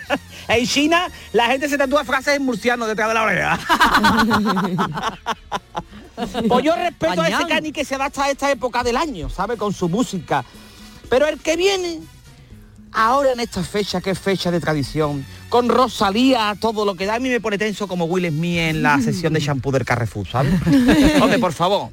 [0.48, 3.58] en China la gente se tatúa frases en murciano detrás de la oreja.
[6.48, 9.58] pues yo respeto a ese cani que se adapta a esta época del año, ¿sabe?
[9.58, 10.42] Con su música.
[11.10, 12.00] Pero el que viene
[12.96, 17.16] ahora en esta fecha, que es fecha de tradición, con Rosalía, todo lo que da,
[17.16, 20.26] a mí me pone tenso como Will Smith en la sesión de shampoo del Carrefour,
[20.26, 20.54] ¿sabes?
[21.20, 21.90] Hombre, por favor.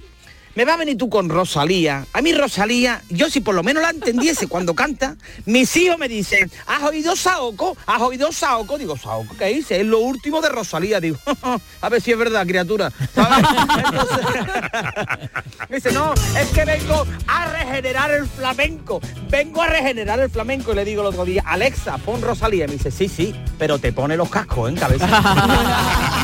[0.55, 2.05] Me va a venir tú con Rosalía.
[2.13, 6.07] A mí Rosalía, yo si por lo menos la entendiese cuando canta, mis hijos me
[6.07, 7.75] dicen, ¿has oído Saoko?
[7.87, 8.77] ¿Has oído Saoko?
[8.77, 9.81] Digo, ¿Saoko qué dice?
[9.81, 10.99] Es lo último de Rosalía.
[10.99, 11.17] Digo,
[11.81, 12.91] a ver si es verdad, criatura.
[15.69, 19.01] Dice, no, es que vengo a regenerar el flamenco.
[19.29, 20.73] Vengo a regenerar el flamenco.
[20.73, 22.67] Y le digo el otro día, Alexa, pon Rosalía.
[22.67, 25.07] Me dice, sí, sí, pero te pone los cascos en cabeza.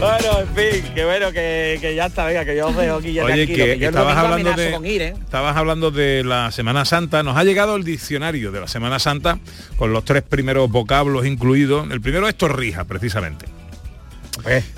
[0.00, 3.12] Bueno, en fin, que bueno, que, que ya está, venga, que yo os dejo aquí
[3.12, 5.14] ya Oye, tranquilo, que yo el estabas hablando de con ir, ¿eh?
[5.20, 7.22] estabas hablando de la Semana Santa.
[7.22, 9.38] Nos ha llegado el diccionario de la Semana Santa
[9.76, 11.90] con los tres primeros vocablos incluidos.
[11.90, 13.44] El primero es torrija, precisamente.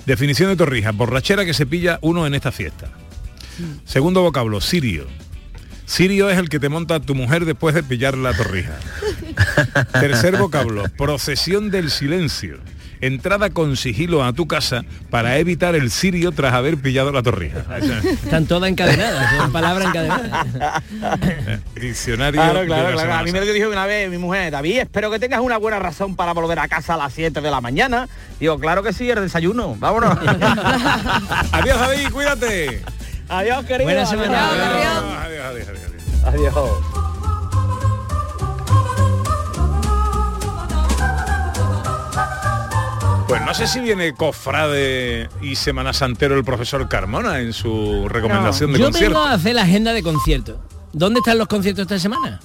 [0.07, 2.89] Definición de torrija, borrachera que se pilla uno en esta fiesta.
[3.85, 5.07] Segundo vocablo, sirio.
[5.87, 8.77] Sirio es el que te monta tu mujer después de pillar la torrija.
[9.93, 12.59] Tercer vocablo, procesión del silencio.
[13.03, 17.65] Entrada con sigilo a tu casa para evitar el sirio tras haber pillado la torrija.
[18.05, 20.83] Están todas encadenadas, son palabras encadenadas.
[21.75, 22.41] Diccionario.
[22.41, 23.01] Claro, de claro, la claro.
[23.01, 25.59] Semana A mí me lo dijo una vez mi mujer, David, espero que tengas una
[25.59, 28.09] buena razón para volver a casa a las 7 de la mañana.
[28.38, 29.75] Digo, claro que sí, el desayuno.
[29.81, 30.17] Vámonos.
[31.53, 32.83] Adiós, David, cuídate.
[33.29, 33.85] Adiós, querido.
[33.85, 34.11] Buena adiós.
[34.11, 34.49] semana.
[34.49, 36.53] Adiós, adiós, adiós, adiós.
[36.55, 37.02] Adiós.
[43.33, 48.75] Pues no sé si viene cofrade y semana santero el profesor Carmona en su recomendación
[48.75, 49.14] de Yo concierto.
[49.18, 50.57] vengo a hacer la agenda de conciertos.
[50.92, 52.40] ¿Dónde están los conciertos esta semana?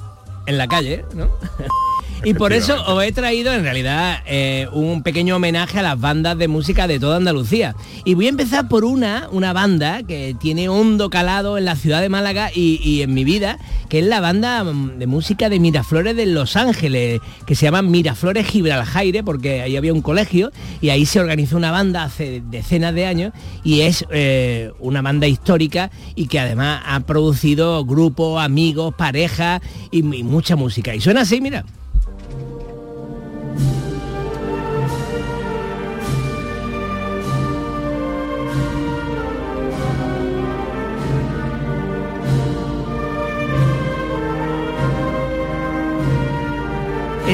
[0.45, 1.26] En la calle, ¿no?
[2.23, 6.38] Y por eso os he traído en realidad eh, un pequeño homenaje a las bandas
[6.38, 7.75] de música de toda Andalucía.
[8.06, 12.01] Y voy a empezar por una, una banda que tiene hondo calado en la ciudad
[12.01, 15.60] de Málaga y, y en mi vida, que es la banda mm, de música de
[15.60, 20.51] Miraflores de Los Ángeles, que se llama Miraflores Gibraljaire, porque ahí había un colegio
[20.82, 25.27] y ahí se organizó una banda hace decenas de años y es eh, una banda
[25.27, 30.95] histórica y que además ha producido grupos, amigos, parejas y, y mucha música.
[30.95, 31.63] Y suena así, mira.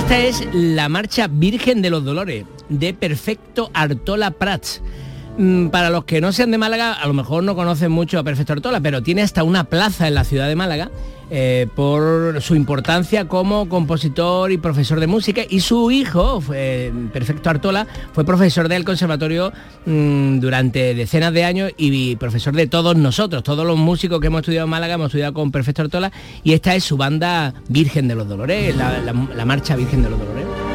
[0.04, 4.82] Esta es la marcha Virgen de los Dolores de Perfecto Artola Prats.
[5.38, 8.24] Mm, Para los que no sean de Málaga, a lo mejor no conocen mucho a
[8.24, 10.92] Perfecto Artola, pero tiene hasta una plaza en la ciudad de Málaga
[11.30, 15.42] eh, por su importancia como compositor y profesor de música.
[15.50, 19.52] Y su hijo, fue, Perfecto Artola, fue profesor del conservatorio
[19.86, 24.42] mm, durante decenas de años y profesor de todos nosotros, todos los músicos que hemos
[24.42, 26.12] estudiado en Málaga, hemos estudiado con Perfecto Artola.
[26.44, 30.73] Y esta es su banda Virgen de los Dolores, la marcha Virgen de los Dolores.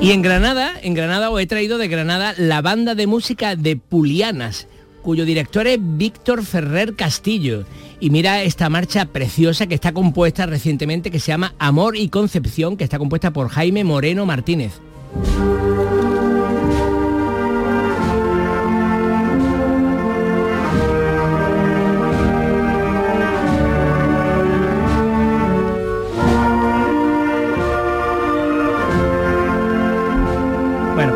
[0.00, 3.76] Y en Granada, en Granada os he traído de Granada la banda de música de
[3.76, 4.66] Pulianas,
[5.02, 7.66] cuyo director es Víctor Ferrer Castillo.
[8.00, 12.78] Y mira esta marcha preciosa que está compuesta recientemente, que se llama Amor y Concepción,
[12.78, 14.80] que está compuesta por Jaime Moreno Martínez.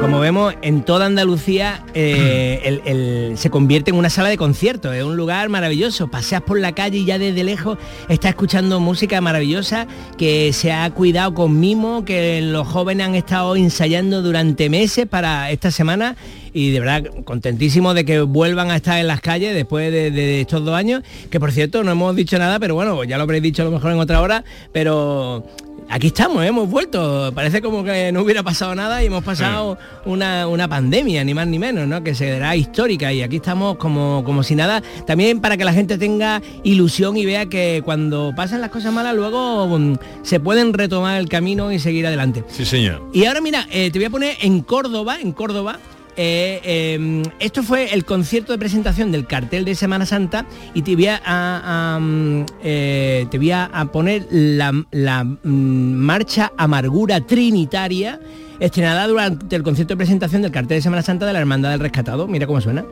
[0.05, 5.17] Como vemos, en toda Andalucía eh, se convierte en una sala de conciertos, es un
[5.17, 6.09] lugar maravilloso.
[6.09, 7.79] Paseas por la calle y ya desde lejos
[8.11, 9.87] estás escuchando música maravillosa
[10.19, 15.51] que se ha cuidado con mimo, que los jóvenes han estado ensayando durante meses para
[15.51, 16.17] esta semana
[16.53, 20.43] y de verdad contentísimo de que vuelvan a estar en las calles después de, de
[20.43, 23.43] estos dos años, que por cierto no hemos dicho nada, pero bueno, ya lo habréis
[23.43, 25.47] dicho a lo mejor en otra hora, pero
[25.89, 26.49] aquí estamos, ¿eh?
[26.49, 27.33] hemos vuelto.
[27.35, 31.47] Parece como que no hubiera pasado nada y hemos pasado una, una pandemia, ni más
[31.47, 32.03] ni menos, ¿no?
[32.03, 34.83] Que será histórica y aquí estamos como, como si nada.
[35.07, 39.15] También para que la gente tenga ilusión y vea que cuando pasan las cosas malas
[39.15, 42.45] luego mm, se pueden retomar el camino y seguir adelante.
[42.49, 43.03] Sí, señor.
[43.13, 45.79] Y ahora mira, eh, te voy a poner en Córdoba, en Córdoba.
[46.17, 50.95] Eh, eh, esto fue el concierto de presentación del cartel de Semana Santa y te
[50.95, 58.21] voy a, mm, eh, te voy a poner la, la, mm, marcha Amargura Trinitaria
[58.61, 61.81] estrenada durante el concierto de presentación del cartel de Semana Santa de la Hermandad del
[61.81, 62.29] Rescatado.
[62.29, 62.85] Mira cómo suena.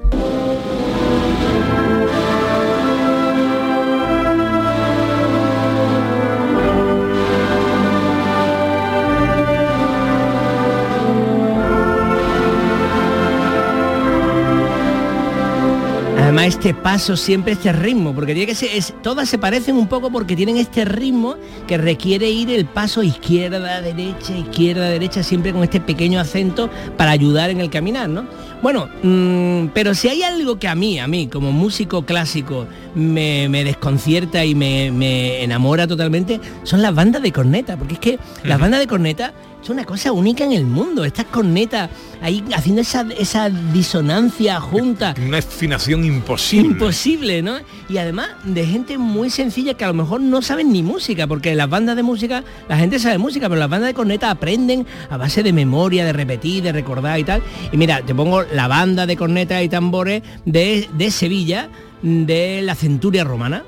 [16.32, 19.86] Además este paso siempre este ritmo, porque tiene que ser, es- todas se parecen un
[19.86, 21.36] poco porque tienen este ritmo
[21.68, 27.10] que requiere ir el paso izquierda, derecha, izquierda, derecha, siempre con este pequeño acento para
[27.10, 28.24] ayudar en el caminar, ¿no?
[28.62, 33.48] Bueno, mm, pero si hay algo que a mí, a mí, como músico clásico, me,
[33.48, 38.18] me desconcierta y me, me enamora totalmente, son las bandas de corneta, porque es que
[38.44, 41.04] las bandas de corneta son una cosa única en el mundo.
[41.04, 41.88] Estas cornetas
[42.20, 45.14] ahí haciendo esa, esa disonancia junta.
[45.24, 46.68] Una afinación imposible.
[46.68, 47.58] Imposible, ¿no?
[47.88, 51.54] Y además de gente muy sencilla que a lo mejor no saben ni música, porque
[51.54, 55.16] las bandas de música, la gente sabe música, pero las bandas de corneta aprenden a
[55.16, 57.42] base de memoria, de repetir, de recordar y tal.
[57.70, 61.68] Y mira, te pongo la banda de cornetas y tambores de, de Sevilla,
[62.02, 63.64] de la centuria romana.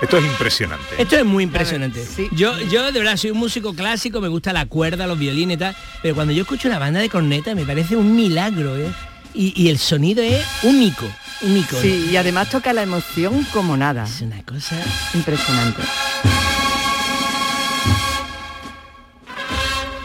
[0.00, 0.86] Esto es impresionante.
[0.96, 2.02] Esto es muy impresionante.
[2.32, 5.58] Yo, yo de verdad soy un músico clásico, me gusta la cuerda, los violines y
[5.58, 8.74] tal, pero cuando yo escucho una banda de corneta me parece un milagro.
[8.78, 8.90] ¿eh?
[9.38, 11.06] Y, y el sonido es único,
[11.42, 11.80] único.
[11.80, 14.02] Sí, y además toca la emoción como nada.
[14.02, 14.76] Es una cosa
[15.14, 15.80] impresionante.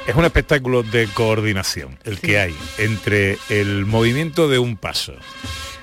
[0.05, 5.15] Es un espectáculo de coordinación el que hay entre el movimiento de un paso,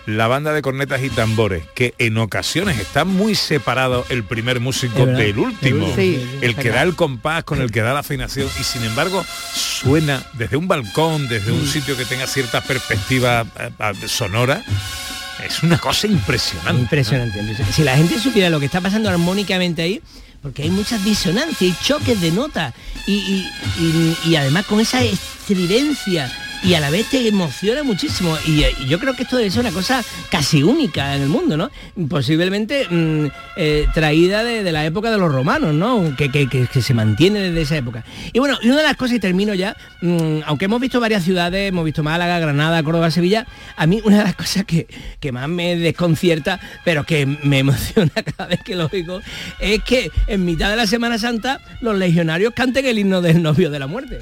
[0.06, 5.06] la banda de cornetas y tambores, que en ocasiones está muy separado el primer músico
[5.06, 8.64] del último, Sí, el que da el compás con el que da la afinación y
[8.64, 11.60] sin embargo suena desde un balcón, desde Mm.
[11.60, 14.62] un sitio que tenga cierta perspectiva eh, eh, sonora.
[15.46, 16.82] Es una cosa impresionante.
[16.82, 17.72] Impresionante, impresionante.
[17.74, 20.00] Si la gente supiera lo que está pasando armónicamente ahí,
[20.42, 22.74] porque hay muchas disonancias y choques de notas
[23.06, 26.30] y, y- y- y además con esa estridencia
[26.62, 29.50] y a la vez te emociona muchísimo y, eh, y yo creo que esto debe
[29.50, 31.70] ser una cosa casi única en el mundo, ¿no?
[32.08, 36.14] Posiblemente mm, eh, traída de, la época de los romanos, ¿no?
[36.16, 38.04] Que, que- que- que se mantiene desde esa época.
[38.32, 41.24] Y bueno, y una de las cosas, y termino ya, mm, aunque hemos visto varias
[41.24, 43.46] ciudades, hemos visto Málaga, Granada, Córdoba, Sevilla,
[43.76, 44.86] a mí una de las cosas que,
[45.18, 49.20] que más me desconcierta, pero que me emociona cada vez que lo oigo,
[49.60, 53.70] es que en mitad de la Semana Santa los legionarios canten el himno del novio
[53.70, 54.20] de la muerte.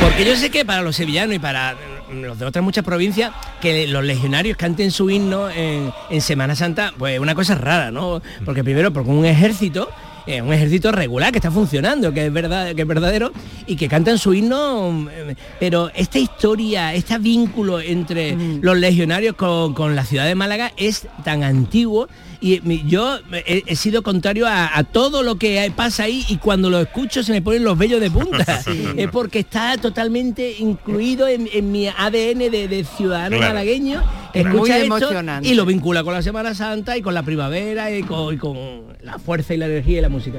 [0.00, 1.74] Porque yo sé que para los sevillanos y para
[2.12, 6.92] los de otras muchas provincias, que los legionarios canten su himno en, en Semana Santa,
[6.96, 8.22] pues una cosa rara, ¿no?
[8.44, 9.90] Porque primero, porque un ejército,
[10.26, 13.32] eh, un ejército regular que está funcionando, que es verdad, que es verdadero,
[13.66, 19.74] y que cantan su himno, eh, pero esta historia, este vínculo entre los legionarios con,
[19.74, 22.08] con la ciudad de Málaga es tan antiguo
[22.44, 26.36] y mi- yo he, he sido contrario a, a todo lo que pasa ahí y
[26.36, 28.60] cuando lo escucho se me ponen los vellos de punta.
[28.96, 33.54] Es porque está totalmente incluido en, en mi ADN de, de ciudadano Claro.
[33.54, 34.02] malagueño.
[34.34, 35.48] Es muy Escucha esto emocionante.
[35.48, 38.82] y lo vincula con la Semana Santa y con la primavera y con, y con
[39.02, 40.38] la fuerza y la energía y la música.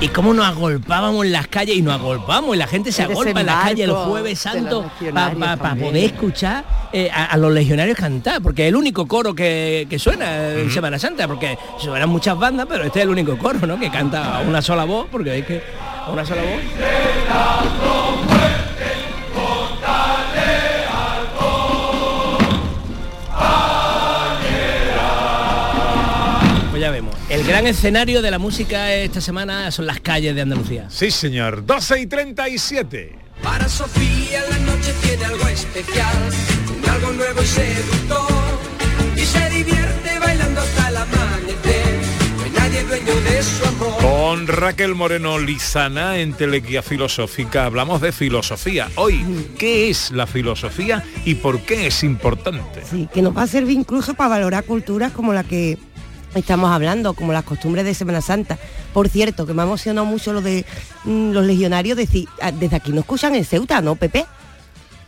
[0.00, 3.40] Y cómo nos agolpábamos en las calles y nos agolpamos y la gente se agolpa
[3.40, 8.40] en las calles el jueves santo para poder escuchar eh, a, a los legionarios cantar,
[8.40, 12.66] porque es el único coro que, que suena en Semana Santa, porque suenan muchas bandas,
[12.66, 13.78] pero este es el único coro, ¿no?
[13.78, 15.62] Que canta a una sola voz, porque veis que
[16.06, 16.60] a una sola voz.
[27.50, 30.86] Gran escenario de la música esta semana son las calles de Andalucía.
[30.88, 31.66] Sí, señor.
[31.66, 33.18] 12 y 37.
[33.42, 36.16] Para Sofía la noche tiene algo especial,
[36.88, 38.28] algo nuevo y seductor.
[39.16, 42.00] Y se divierte bailando hasta el amanecer,
[42.36, 43.98] no hay nadie dueño de su amor.
[44.00, 48.88] Con Raquel Moreno Lizana en Telequia Filosófica hablamos de filosofía.
[48.94, 49.24] Hoy,
[49.58, 52.82] ¿qué es la filosofía y por qué es importante?
[52.88, 55.78] Sí, que nos va a servir incluso para valorar culturas como la que
[56.34, 58.58] estamos hablando, como las costumbres de Semana Santa.
[58.92, 60.64] Por cierto, que me ha emocionado mucho lo de
[61.04, 64.26] mm, los legionarios, decir, ah, desde aquí nos escuchan en Ceuta, ¿no, Pepe?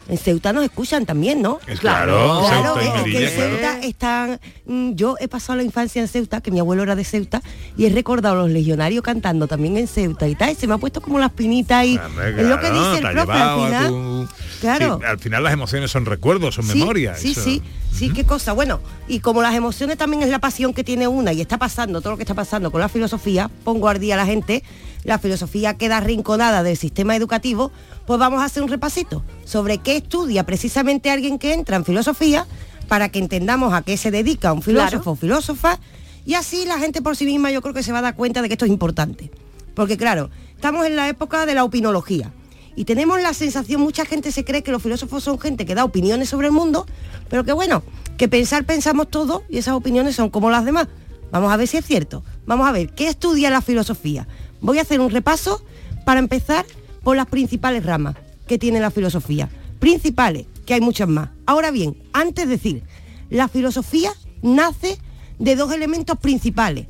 [0.09, 1.61] En Ceuta nos escuchan también, ¿no?
[1.67, 3.51] Es claro, Claro, Ceuta es que en claro.
[3.53, 4.41] Ceuta están...
[4.67, 7.41] mm, Yo he pasado la infancia en Ceuta, que mi abuelo era de Ceuta,
[7.77, 10.75] y he recordado a los legionarios cantando también en Ceuta y tal, y se me
[10.75, 13.65] ha puesto como las pinitas y Hombre, es lo que claro, dice el profe al
[13.67, 13.89] final.
[13.89, 14.29] tu-
[14.61, 14.99] Claro.
[15.01, 17.19] Sí, al final las emociones son recuerdos, son Sí, memorias.
[17.19, 17.43] Sí, eso.
[17.43, 17.63] sí,
[17.93, 18.53] sí, qué cosa.
[18.53, 22.01] Bueno, y como las emociones también es la pasión que tiene una y está pasando
[22.01, 24.63] todo lo que está pasando con la filosofía, pongo al día a la gente,
[25.05, 27.73] la filosofía queda arrinconada del sistema educativo,
[28.07, 32.47] pues vamos a hacer un repasito sobre qué estudia precisamente alguien que entra en filosofía
[32.89, 35.79] para que entendamos a qué se dedica un filósofo o filósofa
[36.25, 38.43] y así la gente por sí misma yo creo que se va a dar cuenta
[38.43, 39.31] de que esto es importante.
[39.75, 42.33] Porque claro, estamos en la época de la opinología.
[42.75, 45.85] Y tenemos la sensación, mucha gente se cree que los filósofos son gente que da
[45.85, 46.87] opiniones sobre el mundo,
[47.29, 47.83] pero que bueno,
[48.17, 50.89] que pensar pensamos todo y esas opiniones son como las demás.
[51.31, 52.23] Vamos a ver si es cierto.
[52.47, 54.27] Vamos a ver, ¿qué estudia la filosofía?
[54.63, 55.61] Voy a hacer un repaso
[56.07, 56.65] para empezar
[57.03, 59.51] por las principales ramas que tiene la filosofía.
[59.81, 61.31] Principales, que hay muchas más.
[61.47, 62.83] Ahora bien, antes de decir,
[63.29, 64.99] la filosofía nace
[65.41, 66.87] de dos elementos principales.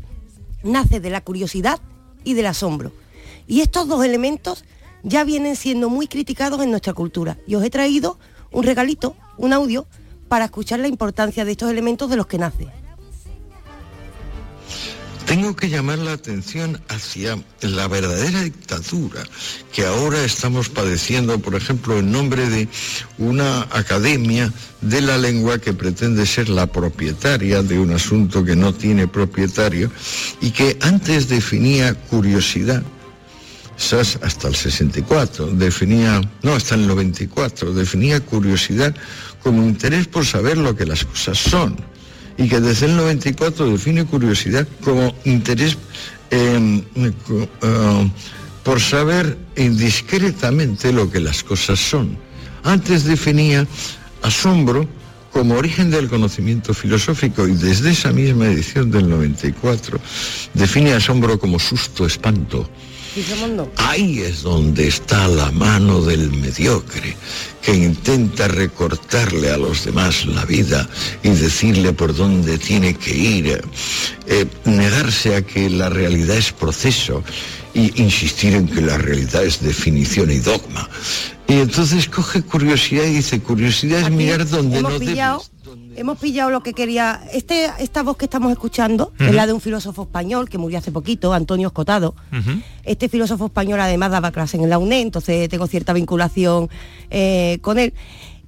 [0.63, 1.81] Nace de la curiosidad
[2.25, 2.93] y del asombro.
[3.47, 4.65] Y estos dos elementos
[5.03, 7.39] ya vienen siendo muy criticados en nuestra cultura.
[7.47, 8.19] Y os he traído
[8.51, 9.87] un regalito, un audio,
[10.29, 12.69] para escuchar la importancia de estos elementos de los que nace.
[15.27, 19.23] Tengo que llamar la atención hacia la verdadera dictadura
[19.73, 22.69] que ahora estamos padeciendo, por ejemplo, en nombre de
[23.19, 28.75] una academia de la lengua que pretende ser la propietaria de un asunto que no
[28.75, 29.91] tiene propietario
[30.41, 32.83] y que antes definía curiosidad
[34.23, 38.95] hasta el 64, definía, no, hasta el 94, definía curiosidad
[39.43, 41.92] como interés por saber lo que las cosas son.
[42.37, 45.77] Y que desde el 94 define curiosidad como interés
[46.31, 48.11] eh, eh,
[48.63, 52.17] por saber indiscretamente lo que las cosas son.
[52.65, 53.67] Antes definía
[54.23, 54.89] asombro
[55.33, 59.99] como origen del conocimiento filosófico y desde esa misma edición del 94
[60.55, 62.69] define asombro como susto, espanto,
[63.77, 67.15] Ahí es donde está la mano del mediocre,
[67.61, 70.89] que intenta recortarle a los demás la vida
[71.23, 73.63] y decirle por dónde tiene que ir,
[74.27, 77.23] eh, negarse a que la realidad es proceso
[77.75, 80.89] y insistir en que la realidad es definición y dogma.
[81.49, 85.45] Y entonces coge curiosidad y dice, curiosidad es mirar donde hemos no pillado,
[85.97, 87.23] hemos pillado lo que quería.
[87.33, 90.93] Este, esta voz que estamos escuchando es la de un filósofo español que murió hace
[90.93, 92.15] poquito, Antonio Escotado.
[92.85, 96.69] Este filósofo español además daba clase en la UNED, entonces tengo cierta vinculación
[97.11, 97.95] eh, con él.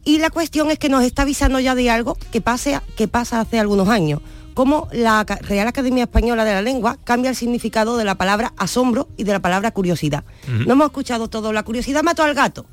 [0.04, 3.40] Y la cuestión es que nos está avisando ya de algo que, pase, que pasa
[3.40, 4.20] hace algunos años,
[4.52, 9.08] como la Real Academia Española de la Lengua cambia el significado de la palabra asombro
[9.16, 10.24] y de la palabra curiosidad.
[10.66, 12.66] No hemos escuchado todo, la curiosidad mató al gato.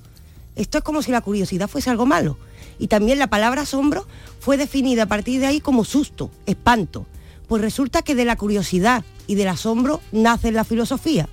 [0.55, 2.37] Esto es como si la curiosidad fuese algo malo.
[2.79, 4.07] Y también la palabra asombro
[4.39, 7.05] fue definida a partir de ahí como susto, espanto.
[7.47, 11.27] Pues resulta que de la curiosidad y del asombro nace la filosofía.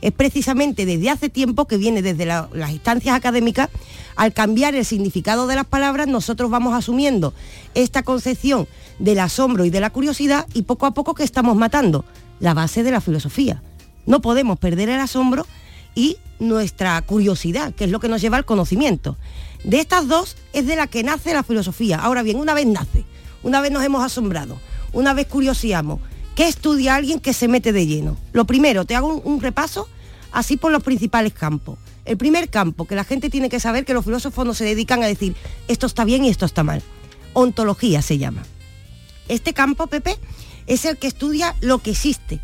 [0.00, 3.68] Es precisamente desde hace tiempo que viene desde la- las instancias académicas,
[4.14, 7.34] al cambiar el significado de las palabras, nosotros vamos asumiendo
[7.74, 8.68] esta concepción
[9.00, 12.04] del asombro y de la curiosidad y poco a poco que estamos matando
[12.40, 13.60] la base de la filosofía.
[14.06, 15.46] No podemos perder el asombro
[15.94, 19.16] y nuestra curiosidad, que es lo que nos lleva al conocimiento.
[19.64, 21.98] De estas dos es de la que nace la filosofía.
[21.98, 23.04] Ahora bien, una vez nace,
[23.42, 24.58] una vez nos hemos asombrado,
[24.92, 26.00] una vez curioseamos,
[26.34, 28.16] ¿qué estudia alguien que se mete de lleno?
[28.32, 29.88] Lo primero, te hago un, un repaso
[30.32, 31.78] así por los principales campos.
[32.04, 35.02] El primer campo, que la gente tiene que saber que los filósofos no se dedican
[35.02, 35.34] a decir
[35.66, 36.82] esto está bien y esto está mal.
[37.34, 38.44] Ontología se llama.
[39.28, 40.16] Este campo, Pepe,
[40.66, 42.40] es el que estudia lo que existe,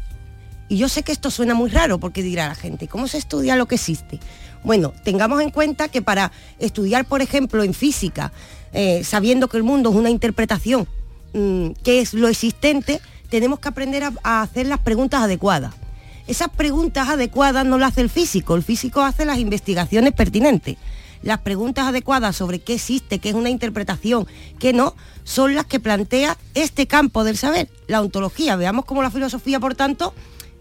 [0.69, 3.57] y yo sé que esto suena muy raro porque dirá la gente, ¿cómo se estudia
[3.57, 4.21] lo que existe?
[4.63, 8.33] Bueno, tengamos en cuenta que para estudiar, por ejemplo, en física,
[8.73, 10.89] eh, sabiendo que el mundo es una interpretación,
[11.35, 15.75] mm, que es lo existente, tenemos que aprender a, a hacer las preguntas adecuadas.
[16.27, 20.77] Esas preguntas adecuadas no las hace el físico, el físico hace las investigaciones pertinentes.
[21.23, 24.27] Las preguntas adecuadas sobre qué existe, qué es una interpretación,
[24.59, 24.95] qué no,
[25.25, 28.57] son las que plantea este campo del saber, la ontología.
[28.57, 30.15] Veamos cómo la filosofía, por tanto,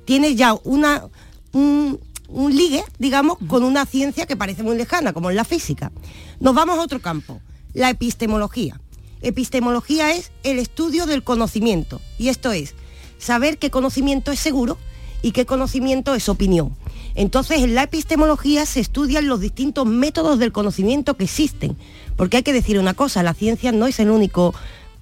[0.06, 1.06] tiene ya una,
[1.51, 5.91] un, un ligue, digamos, con una ciencia que parece muy lejana, como es la física.
[6.39, 7.39] Nos vamos a otro campo,
[7.74, 8.80] la epistemología.
[9.22, 12.76] Epistemología es el estudio del conocimiento, y esto es
[13.18, 14.78] saber qué conocimiento es seguro
[15.22, 16.76] y qué conocimiento es opinión.
[17.16, 21.78] Entonces, en la epistemología se estudian los distintos métodos del conocimiento que existen,
[22.18, 24.54] porque hay que decir una cosa, la ciencia no es el único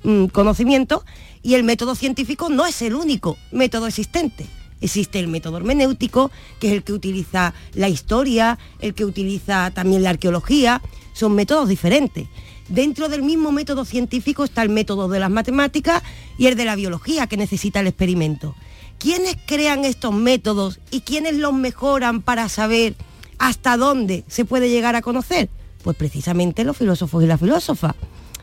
[0.03, 1.03] mm, conocimiento
[1.41, 4.45] y el método científico no es el único método existente.
[4.81, 10.03] Existe el método hermenéutico, que es el que utiliza la historia, el que utiliza también
[10.03, 10.81] la arqueología,
[11.13, 12.27] son métodos diferentes.
[12.67, 16.01] Dentro del mismo método científico está el método de las matemáticas
[16.37, 18.55] y el de la biología, que necesita el experimento.
[18.97, 22.95] ¿Quiénes crean estos métodos y quiénes los mejoran para saber
[23.39, 25.49] hasta dónde se puede llegar a conocer?
[25.83, 27.95] Pues precisamente los filósofos y las filósofas.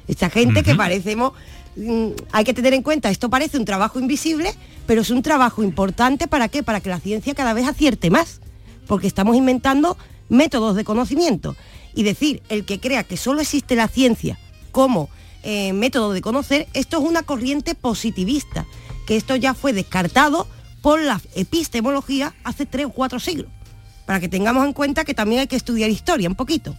[0.08, 1.32] Esta gente que parecemos,
[2.32, 4.52] hay que tener en cuenta, esto parece un trabajo invisible,
[4.86, 6.62] pero es un trabajo importante para qué?
[6.62, 8.40] Para que la ciencia cada vez acierte más,
[8.86, 9.96] porque estamos inventando
[10.28, 11.56] métodos de conocimiento.
[11.94, 14.38] Y decir, el que crea que solo existe la ciencia
[14.72, 15.08] como
[15.42, 18.66] eh, método de conocer, esto es una corriente positivista,
[19.06, 20.46] que esto ya fue descartado
[20.82, 23.50] por la epistemología hace tres o cuatro siglos,
[24.06, 26.76] para que tengamos en cuenta que también hay que estudiar historia un poquito.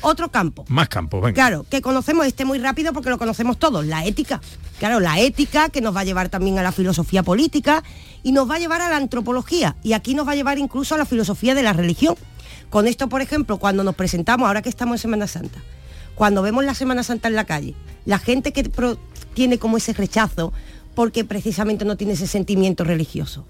[0.00, 1.34] Otro campo, Más campos, venga.
[1.34, 4.40] Claro, que conocemos este muy rápido porque lo conocemos todos, la ética.
[4.78, 7.82] Claro, la ética que nos va a llevar también a la filosofía política
[8.22, 10.94] y nos va a llevar a la antropología y aquí nos va a llevar incluso
[10.94, 12.14] a la filosofía de la religión.
[12.70, 15.60] Con esto, por ejemplo, cuando nos presentamos, ahora que estamos en Semana Santa,
[16.14, 17.74] cuando vemos la Semana Santa en la calle,
[18.04, 18.70] la gente que
[19.34, 20.52] tiene como ese rechazo
[20.94, 23.46] porque precisamente no tiene ese sentimiento religioso.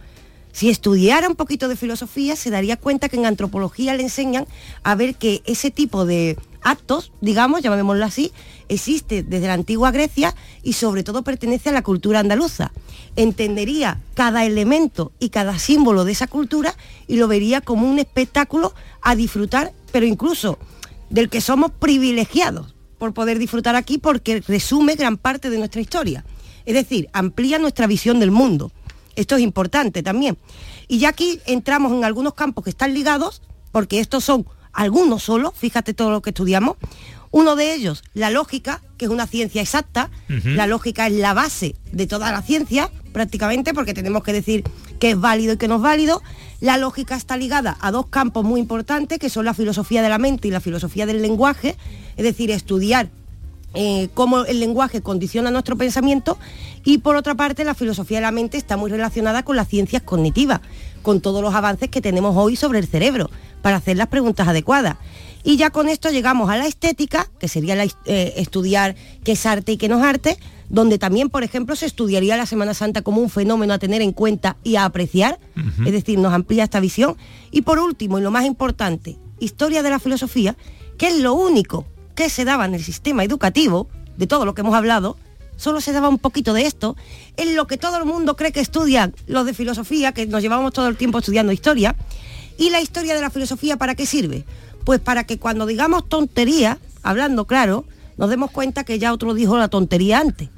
[0.56, 4.46] Si estudiara un poquito de filosofía, se daría cuenta que en antropología le enseñan
[4.84, 8.32] a ver que ese tipo de actos, digamos, llamémoslo así,
[8.70, 12.72] existe desde la antigua Grecia y sobre todo pertenece a la cultura andaluza.
[13.16, 16.74] Entendería cada elemento y cada símbolo de esa cultura
[17.06, 20.58] y lo vería como un espectáculo a disfrutar, pero incluso
[21.10, 26.24] del que somos privilegiados por poder disfrutar aquí porque resume gran parte de nuestra historia.
[26.64, 28.72] Es decir, amplía nuestra visión del mundo.
[29.16, 30.38] Esto es importante también.
[30.88, 33.42] Y ya aquí entramos en algunos campos que están ligados,
[33.72, 36.76] porque estos son algunos solo, fíjate todo lo que estudiamos.
[37.30, 40.10] Uno de ellos, la lógica, que es una ciencia exacta.
[40.28, 44.64] La lógica es la base de toda la ciencia, prácticamente, porque tenemos que decir
[45.00, 46.22] qué es válido y qué no es válido.
[46.60, 50.18] La lógica está ligada a dos campos muy importantes, que son la filosofía de la
[50.18, 51.76] mente y la filosofía del lenguaje,
[52.16, 53.10] es decir, estudiar
[53.78, 56.38] eh, cómo el lenguaje condiciona nuestro pensamiento
[56.82, 60.00] y por otra parte la filosofía de la mente está muy relacionada con las ciencias
[60.00, 60.62] cognitivas,
[61.02, 64.96] con todos los avances que tenemos hoy sobre el cerebro para hacer las preguntas adecuadas.
[65.44, 69.44] Y ya con esto llegamos a la estética, que sería la eh, estudiar qué es
[69.44, 70.38] arte y qué no es arte,
[70.70, 74.12] donde también, por ejemplo, se estudiaría la Semana Santa como un fenómeno a tener en
[74.12, 75.38] cuenta y a apreciar,
[75.84, 77.16] es decir, nos amplía esta visión.
[77.50, 80.56] Y por último, y lo más importante, historia de la filosofía,
[80.96, 81.84] que es lo único
[82.16, 85.16] que se daba en el sistema educativo, de todo lo que hemos hablado,
[85.56, 86.96] solo se daba un poquito de esto,
[87.36, 90.72] es lo que todo el mundo cree que estudian los de filosofía, que nos llevamos
[90.72, 91.94] todo el tiempo estudiando historia.
[92.58, 94.44] ¿Y la historia de la filosofía para qué sirve?
[94.84, 97.84] Pues para que cuando digamos tontería, hablando claro,
[98.16, 100.48] nos demos cuenta que ya otro dijo la tontería antes.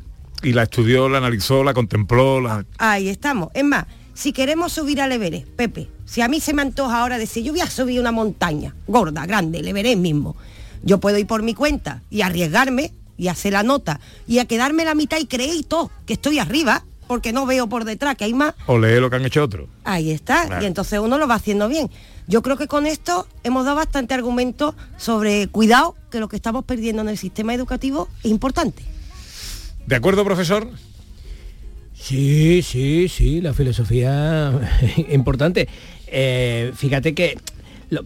[0.42, 2.64] Y la estudió, la analizó, la contempló, la...
[2.78, 3.50] Ahí estamos.
[3.54, 7.18] Es más, si queremos subir al Everest, Pepe, si a mí se me antoja ahora
[7.18, 10.36] decir, yo voy a subir una montaña gorda, grande, el Everest mismo,
[10.82, 14.84] yo puedo ir por mi cuenta y arriesgarme y hacer la nota y a quedarme
[14.84, 18.34] la mitad y creer todo que estoy arriba porque no veo por detrás que hay
[18.34, 18.54] más.
[18.66, 19.68] O lee lo que han hecho otros.
[19.84, 20.46] Ahí está.
[20.46, 20.62] Claro.
[20.62, 21.90] Y entonces uno lo va haciendo bien.
[22.28, 26.64] Yo creo que con esto hemos dado bastante argumento sobre cuidado, que lo que estamos
[26.64, 28.84] perdiendo en el sistema educativo es importante.
[29.86, 30.68] ¿De acuerdo, profesor?
[31.94, 34.52] Sí, sí, sí, la filosofía
[35.10, 35.66] importante.
[36.06, 37.38] Eh, fíjate que,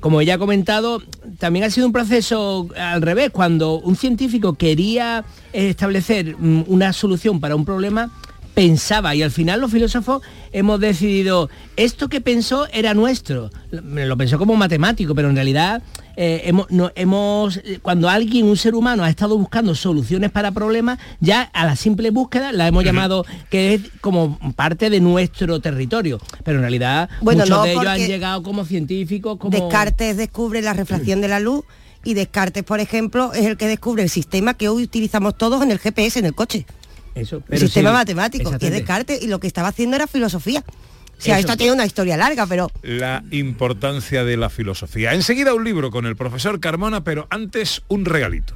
[0.00, 1.02] como ella ha comentado,
[1.38, 3.30] también ha sido un proceso al revés.
[3.30, 8.10] Cuando un científico quería establecer mm, una solución para un problema,
[8.54, 10.22] pensaba y al final los filósofos
[10.52, 13.50] hemos decidido esto que pensó era nuestro.
[13.70, 15.82] Lo, lo pensó como matemático pero en realidad
[16.16, 20.50] eh, hemos, no- hemos eh, cuando alguien un ser humano ha estado buscando soluciones para
[20.52, 25.60] problemas ya a la simple búsqueda la hemos llamado que es como parte de nuestro
[25.60, 26.18] territorio.
[26.44, 30.60] Pero en realidad Bueno, muchos no, de ellos han llegado como científicos como Descartes descubre
[30.60, 31.64] la refracción de la luz
[32.04, 35.70] y Descartes, por ejemplo, es el que descubre el sistema que hoy utilizamos todos en
[35.70, 36.66] el GPS, en el coche.
[37.14, 38.70] Eso pero sistema sí, matemático, que.
[38.70, 40.64] Descartes, y lo que estaba haciendo era filosofía.
[40.66, 41.46] O sea, Eso.
[41.46, 45.14] esto tiene una historia larga, pero La importancia de la filosofía.
[45.14, 48.54] Enseguida un libro con el profesor Carmona, pero antes un regalito.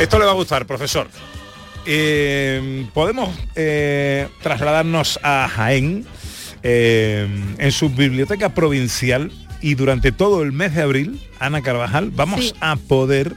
[0.00, 1.08] Esto le va a gustar, profesor.
[1.86, 6.06] Eh, Podemos eh, trasladarnos a Jaén
[6.62, 7.26] eh,
[7.58, 12.54] en su biblioteca provincial y durante todo el mes de abril, Ana Carvajal, vamos Sí.
[12.60, 13.34] a poder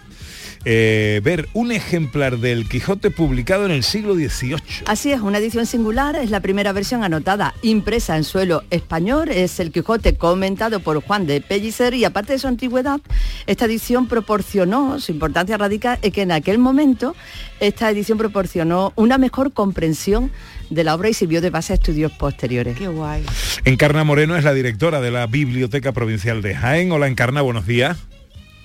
[0.65, 4.57] eh, ver un ejemplar del Quijote publicado en el siglo XVIII.
[4.85, 9.59] Así es, una edición singular, es la primera versión anotada, impresa en suelo español, es
[9.59, 13.01] el Quijote comentado por Juan de Pellicer y aparte de su antigüedad,
[13.47, 17.15] esta edición proporcionó, su importancia radica en que en aquel momento
[17.59, 20.31] esta edición proporcionó una mejor comprensión
[20.69, 22.77] de la obra y sirvió de base a estudios posteriores.
[22.77, 23.23] Qué guay.
[23.65, 26.91] Encarna Moreno es la directora de la Biblioteca Provincial de Jaén.
[26.91, 27.97] Hola Encarna, buenos días.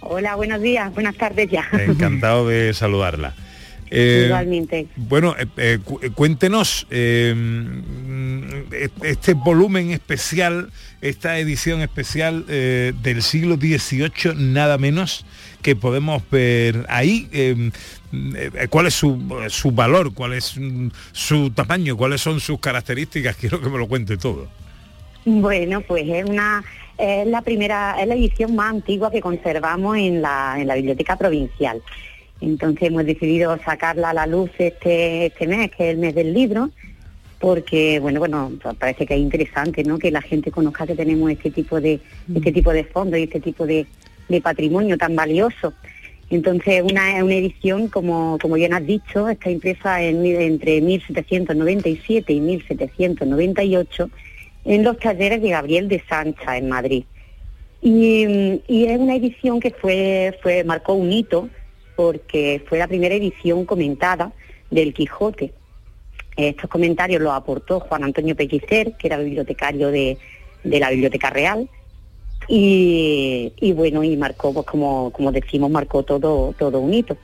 [0.00, 1.66] Hola, buenos días, buenas tardes ya.
[1.72, 3.34] Encantado de saludarla.
[3.90, 4.86] Eh, Igualmente.
[4.96, 8.74] Bueno, eh, eh, cu- cuéntenos mm,
[9.04, 10.70] este volumen especial,
[11.00, 15.24] esta edición especial del siglo XVIII, nada menos
[15.62, 17.28] que podemos ver ahí.
[17.32, 17.70] eh,
[18.70, 20.14] ¿Cuál es su, su valor?
[20.14, 21.96] ¿Cuál es mm, su tamaño?
[21.96, 23.36] ¿Cuáles son sus características?
[23.40, 24.48] Quiero que me lo cuente todo.
[25.24, 26.62] Bueno, pues es una
[26.98, 31.16] es la primera, es la edición más antigua que conservamos en la, en la biblioteca
[31.16, 31.82] provincial.
[32.40, 36.34] Entonces hemos decidido sacarla a la luz este, este mes, que es el mes del
[36.34, 36.70] libro,
[37.38, 39.98] porque bueno, bueno, pa- parece que es interesante, ¿no?
[39.98, 42.00] Que la gente conozca que tenemos este tipo de,
[42.34, 43.86] este tipo de fondos y este tipo de,
[44.28, 45.72] de patrimonio tan valioso.
[46.28, 52.40] Entonces, una, una edición, como, como bien has dicho, está impresa en, entre 1797 y
[52.40, 54.10] 1798
[54.66, 57.04] en los talleres de Gabriel de Sancha, en Madrid.
[57.80, 61.48] Y, mm, y es una edición que fue, fue, marcó un hito
[61.94, 64.32] porque fue la primera edición comentada
[64.70, 65.52] del Quijote.
[66.36, 70.18] Estos comentarios los aportó Juan Antonio Pequicer, que era bibliotecario de,
[70.64, 71.68] de la Biblioteca Real,
[72.48, 77.16] y, y bueno, y marcó, pues como, como decimos, marcó todo, todo un hito.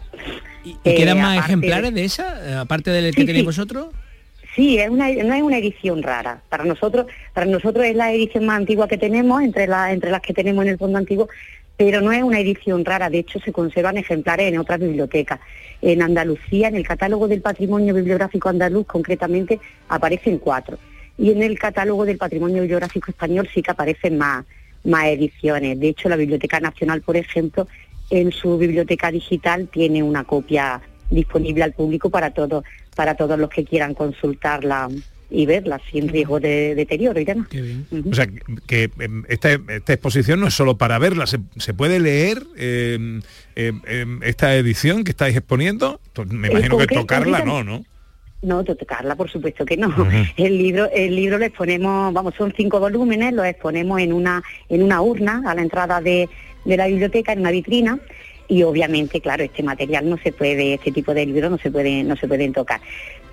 [0.65, 3.47] ¿Y quedan Eh, más ejemplares de- de esa, eh, aparte del que tenéis sí.
[3.47, 3.87] vosotros?
[4.55, 6.43] Sí, es una, no es una edición rara.
[6.49, 10.21] Para nosotros, para nosotros es la edición más antigua que tenemos, entre, la- entre las
[10.21, 11.29] que tenemos en el fondo antiguo,
[11.77, 13.09] pero no es una edición rara.
[13.09, 15.41] De hecho, se conservan ejemplares en otras bibliotecas.
[15.81, 20.79] En Andalucía, en el catálogo del patrimonio bibliográfico andaluz, concretamente, aparecen cuatro.
[21.17, 24.45] Y en el catálogo del patrimonio bibliográfico español sí que aparecen más,
[24.85, 25.81] más ediciones.
[25.81, 27.67] De hecho, la Biblioteca Nacional, por ejemplo,
[28.11, 30.81] en su biblioteca digital tiene una copia
[31.11, 32.65] disponible al público para todos
[32.95, 34.89] para todos los que quieran consultarla
[35.31, 37.47] y verla sin riesgo de deterioro y demás.
[38.11, 38.27] O sea,
[38.67, 43.23] que, em, esta, esta exposición no es solo para verla, se, se puede leer em,
[43.57, 46.01] em, esta edición que estáis exponiendo.
[46.13, 47.83] To- Me imagino que tocarla no, ¿no?
[48.43, 49.95] No, tocarla, por supuesto que no.
[50.37, 54.83] El libro, el libro lo exponemos, vamos, son cinco volúmenes, lo exponemos en una, en
[54.83, 56.29] una urna a la entrada de,
[56.65, 57.99] de la biblioteca, en una vitrina,
[58.53, 62.05] y obviamente, claro, este material no se puede, este tipo de libros no se puede,
[62.05, 62.83] no se pueden tocar.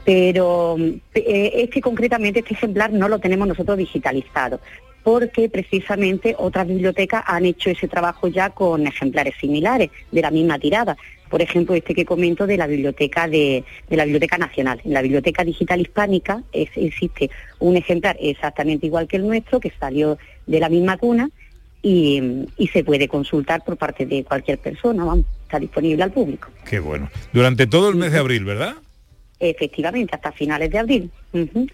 [0.06, 0.78] Pero
[1.14, 4.62] este concretamente, este ejemplar no lo tenemos nosotros digitalizado,
[5.04, 10.58] porque precisamente otras bibliotecas han hecho ese trabajo ya con ejemplares similares, de la misma
[10.58, 10.96] tirada.
[11.30, 14.80] Por ejemplo, este que comento de la biblioteca de, de la Biblioteca Nacional.
[14.86, 20.18] En la Biblioteca Digital Hispánica existe un ejemplar exactamente igual que el nuestro, que salió
[20.48, 21.30] de la misma cuna
[21.82, 26.50] y, y se puede consultar por parte de cualquier persona, vamos, está disponible al público.
[26.66, 27.10] Qué bueno.
[27.34, 28.76] Durante todo el mes de abril, ¿verdad?
[29.40, 31.12] Efectivamente, hasta finales de abril.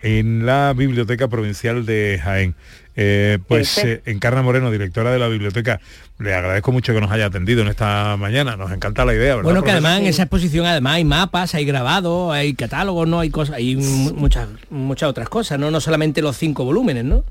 [0.03, 2.55] En la Biblioteca Provincial de Jaén.
[2.97, 5.81] Eh, pues eh, Encarna Moreno, directora de la biblioteca,
[6.17, 8.55] le agradezco mucho que nos haya atendido en esta mañana.
[8.55, 9.43] Nos encanta la idea, ¿verdad?
[9.43, 9.85] Bueno, que profesor?
[9.87, 13.75] además en esa exposición además hay mapas, hay grabados, hay catálogos, no hay cosas, hay
[13.75, 17.23] mu- muchas muchas otras cosas, no no solamente los cinco volúmenes, ¿no?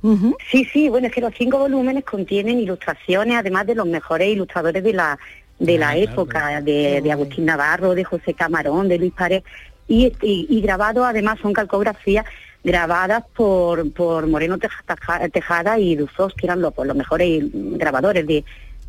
[0.51, 4.83] Sí, sí, bueno, es que los cinco volúmenes contienen ilustraciones, además de los mejores ilustradores
[4.85, 5.19] de la
[5.59, 9.43] de la época, de, de Agustín Navarro, de José Camarón, de Luis Pared,
[9.89, 12.25] y, y, y grabados además son calcografías
[12.63, 17.45] grabadas por, por Moreno Teja- Taja- Tejada y Duzos, que eran los, pues, los mejores
[17.53, 18.43] grabadores de,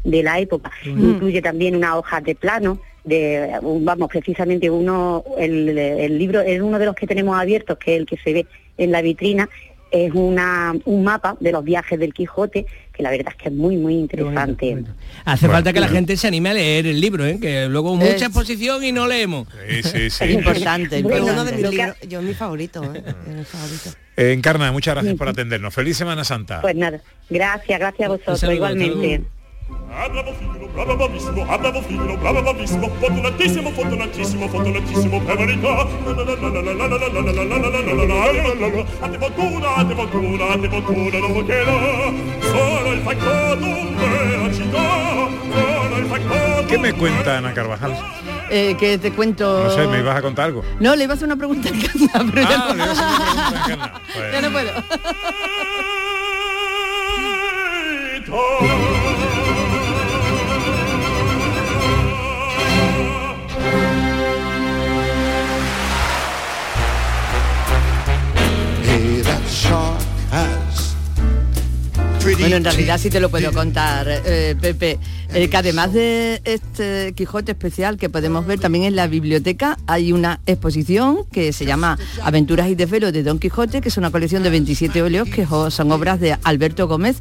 [0.04, 0.72] de la época.
[0.86, 6.80] Incluye también unas hojas de plano, de, vamos, precisamente uno, el, el libro es uno
[6.80, 8.46] de los que tenemos abiertos, que es el que se ve
[8.78, 9.50] en la vitrina,
[9.92, 12.66] es una, un mapa de los viajes del Quijote,
[12.96, 14.84] que la verdad es que es muy, muy interesante.
[15.26, 17.40] Hace falta que la gente se anime a leer el libro, ¿eh?
[17.40, 19.48] que luego mucha Es- exposición y no leemos.
[19.70, 20.24] Sí, sí, sí.
[20.24, 21.52] Es importante, Bueno, uno importante.
[21.52, 23.04] de mis libros, yo es mi favorito, ¿eh?
[23.28, 23.90] Mi favorito.
[24.18, 25.74] Eh, Encarna, muchas gracias por atendernos.
[25.74, 26.62] Feliz Semana Santa.
[26.62, 29.22] Pues nada, gracias, gracias a vosotros, saludo, igualmente.
[29.68, 35.80] Bravo bravissimo, ah bravo figlio, bravo bravissimo, fortunatissimo, fortunatissimo, fortunatissimo per verità.
[35.80, 35.86] A
[39.10, 42.32] te fortuna, a te fortuna, a te fortuna, non.
[42.42, 46.66] Solo il peccato de la città, solo il.
[46.68, 47.96] ¿Qué me cuenta Ana Carvajal?
[48.52, 49.64] Eh, que te cuento...
[49.64, 50.64] No sé, me ibas a contar algo.
[50.80, 52.76] No, le iba a hacer una pregunta en casa, pero ya, Ah, no...
[52.76, 54.02] le ibas a hacer una pregunta a Encarna.
[54.14, 54.72] Pues- ya no puedo.
[72.40, 74.98] Bueno, en realidad sí te lo puedo contar, eh, Pepe.
[75.34, 80.12] Eh, que además de este Quijote especial que podemos ver también en la biblioteca, hay
[80.12, 84.44] una exposición que se llama Aventuras y desvelos de Don Quijote, que es una colección
[84.44, 87.18] de 27 óleos que son obras de Alberto Gómez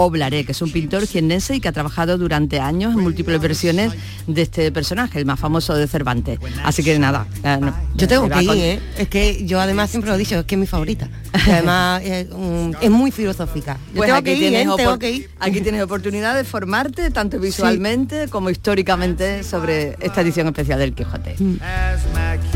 [0.00, 3.92] Oblaré, que es un pintor jiennense y que ha trabajado durante años en múltiples versiones
[4.28, 6.38] de este personaje, el más famoso de Cervantes.
[6.62, 7.26] Así que nada.
[7.42, 8.78] eh, no, Yo tengo que ir, con- ¿eh?
[8.96, 11.08] Es que yo además siempre lo he dicho, es que es mi favorita.
[11.32, 13.76] Además es, un- es muy filosófica.
[13.88, 14.70] Yo Pues tengo aquí que ir, tienes, ¿eh?
[14.76, 15.30] tengo opor- que ir.
[15.40, 21.34] aquí tienes oportunidad de formarte tanto visualmente como históricamente sobre esta edición especial del Quijote.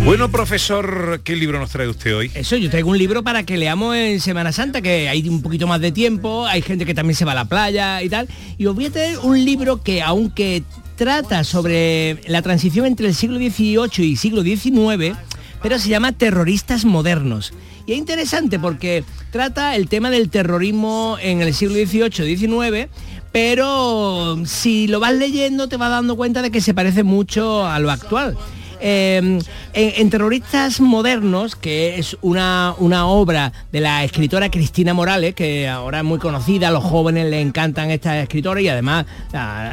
[0.05, 2.31] Bueno, profesor, ¿qué libro nos trae usted hoy?
[2.35, 5.67] Eso, yo traigo un libro para que leamos en Semana Santa, que hay un poquito
[5.67, 8.29] más de tiempo, hay gente que también se va a la playa y tal.
[8.59, 10.63] Y os voy a traer un libro que, aunque
[10.97, 15.17] trata sobre la transición entre el siglo XVIII y siglo XIX,
[15.63, 17.53] pero se llama Terroristas Modernos.
[17.87, 22.89] Y es interesante porque trata el tema del terrorismo en el siglo XVIII-XIX,
[23.33, 27.79] pero si lo vas leyendo te vas dando cuenta de que se parece mucho a
[27.79, 28.37] lo actual.
[28.85, 29.39] Eh,
[29.75, 35.99] en, Terroristas Modernos, que es una, una obra de la escritora Cristina Morales, que ahora
[35.99, 39.07] es muy conocida, a los jóvenes le encantan estas escritoras y además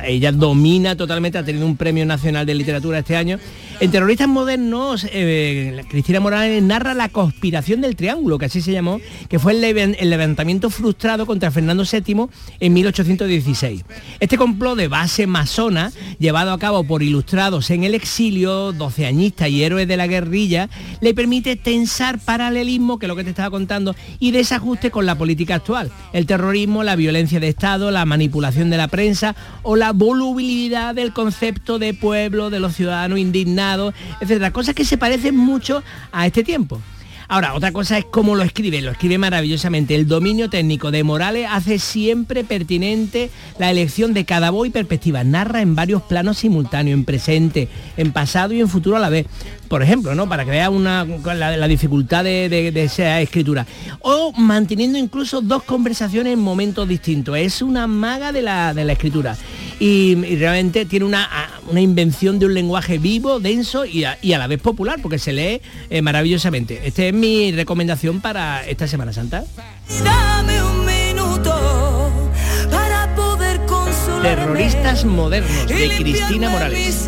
[0.06, 3.40] ella domina totalmente, ha tenido un premio nacional de literatura este año.
[3.80, 9.00] En Terroristas Modernos, eh, Cristina Morales narra la conspiración del Triángulo, que así se llamó,
[9.30, 12.28] que fue el, levantamiento frustrado contra Fernando VII
[12.60, 13.86] en 1816.
[14.20, 19.88] Este complot de base masona, llevado a cabo por ilustrados en el exilio, y héroes
[19.88, 20.70] de la guerrilla,
[21.02, 25.56] le permite tensar paralelismo, que lo que te estaba contando, y desajuste con la política
[25.56, 25.92] actual.
[26.14, 31.14] El terrorismo, la violencia de Estado, la manipulación de la prensa o la volubilidad del
[31.14, 34.52] concepto de pueblo, de los ciudadanos indignados, etcétera.
[34.52, 36.82] Cosas que se parecen mucho a este tiempo.
[37.32, 39.94] Ahora, otra cosa es cómo lo escribe, lo escribe maravillosamente.
[39.94, 45.24] El dominio técnico de Morales hace siempre pertinente la elección de cada voz y perspectiva.
[45.24, 47.68] Narra en varios planos simultáneos, en presente,
[47.98, 49.28] en pasado y en futuro a la vez.
[49.68, 50.28] Por ejemplo, ¿no?
[50.28, 53.68] Para que vea una, la, la dificultad de, de- de esa escritura.
[54.00, 57.38] O manteniendo incluso dos conversaciones en momentos distintos.
[57.38, 59.38] Es una maga de la, de la escritura.
[59.80, 64.18] Y, y realmente tiene una, a- una invención de un lenguaje vivo, denso y a,
[64.22, 66.82] y a la vez popular, porque se lee eh, maravillosamente.
[66.86, 69.46] Esta es mi recomendación para esta Semana Santa.
[70.04, 72.12] Dame un minuto
[72.70, 73.50] para poder.
[74.22, 77.08] Terroristas modernos de Cristina Morales.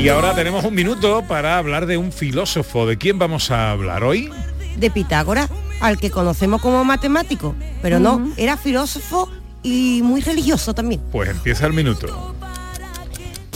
[0.00, 2.84] Y ahora tenemos un minuto para hablar de un filósofo.
[2.86, 4.30] ¿De quién vamos a hablar hoy?
[4.76, 5.50] de Pitágoras,
[5.80, 9.28] al que conocemos como matemático, pero no, era filósofo
[9.62, 11.00] y muy religioso también.
[11.12, 12.34] Pues empieza el minuto.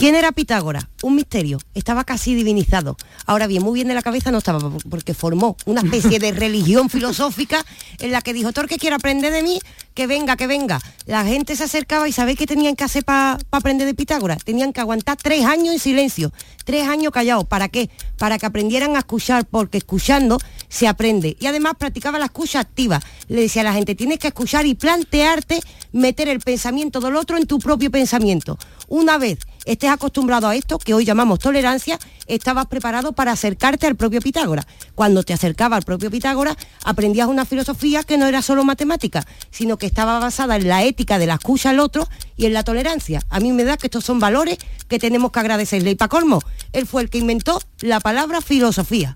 [0.03, 0.87] ¿Quién era Pitágoras?
[1.01, 1.59] Un misterio.
[1.73, 2.97] Estaba casi divinizado.
[3.25, 6.89] Ahora bien, muy bien de la cabeza no estaba, porque formó una especie de religión
[6.89, 7.65] filosófica
[7.99, 9.61] en la que dijo, todo el que quiera aprender de mí,
[9.93, 10.81] que venga, que venga.
[11.05, 14.43] La gente se acercaba y ¿sabéis qué tenían que hacer para aprender de Pitágoras?
[14.43, 16.33] Tenían que aguantar tres años en silencio,
[16.65, 17.45] tres años callados.
[17.45, 17.89] ¿Para qué?
[18.17, 20.37] Para que aprendieran a escuchar, porque escuchando
[20.67, 21.37] se aprende.
[21.39, 22.99] Y además practicaba la escucha activa.
[23.29, 25.61] Le decía a la gente, tienes que escuchar y plantearte
[25.93, 28.57] meter el pensamiento del otro en tu propio pensamiento.
[28.89, 33.95] Una vez estés acostumbrado a esto, que hoy llamamos tolerancia, estabas preparado para acercarte al
[33.95, 34.65] propio Pitágoras.
[34.95, 39.77] Cuando te acercaba al propio Pitágoras, aprendías una filosofía que no era solo matemática, sino
[39.77, 43.21] que estaba basada en la ética de la escucha al otro y en la tolerancia.
[43.29, 44.57] A mí me da que estos son valores
[44.87, 45.91] que tenemos que agradecerle.
[45.91, 46.41] Y para colmo,
[46.71, 49.15] él fue el que inventó la palabra filosofía.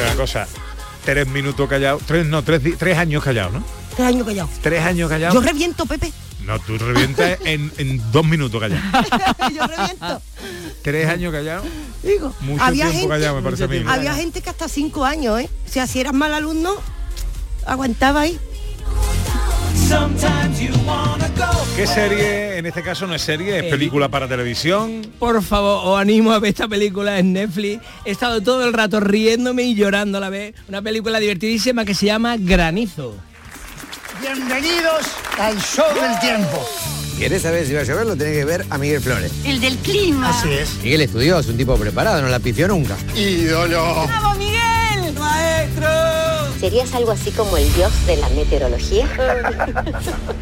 [0.00, 0.46] Una cosa.
[1.04, 1.68] Tres minutos.
[2.06, 3.87] Tres, no, tres, tres años callados, ¿no?
[3.98, 4.48] Tres años callado.
[4.62, 5.34] Tres años callados.
[5.34, 6.12] Yo reviento, Pepe.
[6.46, 8.80] No, tú revientas en, en dos minutos callado.
[9.52, 10.22] Yo reviento.
[10.82, 11.66] Tres años callados.
[12.04, 13.82] Digo, Mucho había tiempo gente, callado, me parece a mí.
[13.88, 15.50] había gente que hasta cinco años, ¿eh?
[15.66, 16.74] O sea, si eras mal alumno,
[17.66, 18.38] aguantaba ahí.
[21.74, 22.58] ¿Qué serie?
[22.58, 25.02] En este caso no es serie, es película para televisión.
[25.18, 27.82] Por favor, os animo a ver esta película en Netflix.
[28.04, 30.54] He estado todo el rato riéndome y llorando a la vez.
[30.68, 33.16] Una película divertidísima que se llama Granizo.
[34.20, 35.06] Bienvenidos
[35.38, 36.66] al show del tiempo.
[37.16, 38.06] ¿Quieres saber si va a llover?
[38.06, 39.30] Lo tenés que ver a Miguel Flores.
[39.44, 40.30] El del clima.
[40.30, 40.74] Así es.
[40.82, 42.96] Miguel estudió, es un tipo preparado, no la pifió nunca.
[43.14, 44.06] Ídolo.
[44.08, 45.14] ¡Vamos, Miguel!
[45.16, 45.88] ¡Maestro!
[46.58, 49.06] ¿Serías algo así como el dios de la meteorología?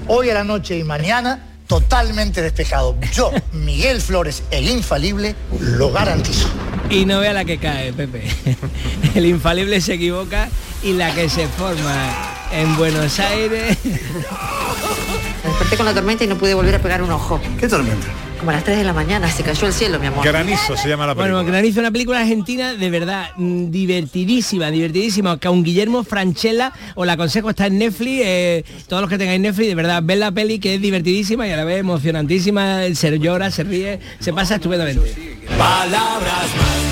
[0.09, 2.97] Hoy a la noche y mañana, totalmente despejado.
[3.13, 6.49] Yo, Miguel Flores, el infalible, lo garantizo.
[6.91, 8.23] Y no vea la que cae, Pepe.
[9.15, 10.49] El infalible se equivoca
[10.85, 12.15] y la que se forma
[12.53, 13.77] en Buenos Aires.
[13.85, 17.41] Me desperté con la tormenta y no pude volver a pegar un ojo.
[17.59, 18.07] ¿Qué tormenta?
[18.39, 20.25] Como a las 3 de la mañana, se cayó el cielo, mi amor.
[20.25, 21.35] Granizo se llama la película.
[21.35, 27.15] Bueno, Granizo, una película argentina de verdad mm, divertidísima, divertidísima, con Guillermo Franchella, os la
[27.15, 30.59] aconsejo, está en Netflix, eh, todos los que tengáis Netflix, de verdad, ven la peli
[30.59, 35.15] que es divertidísima y a la vez emocionantísima, se llora, se ríe, se pasa estupendamente.
[35.57, 36.86] Palabras más,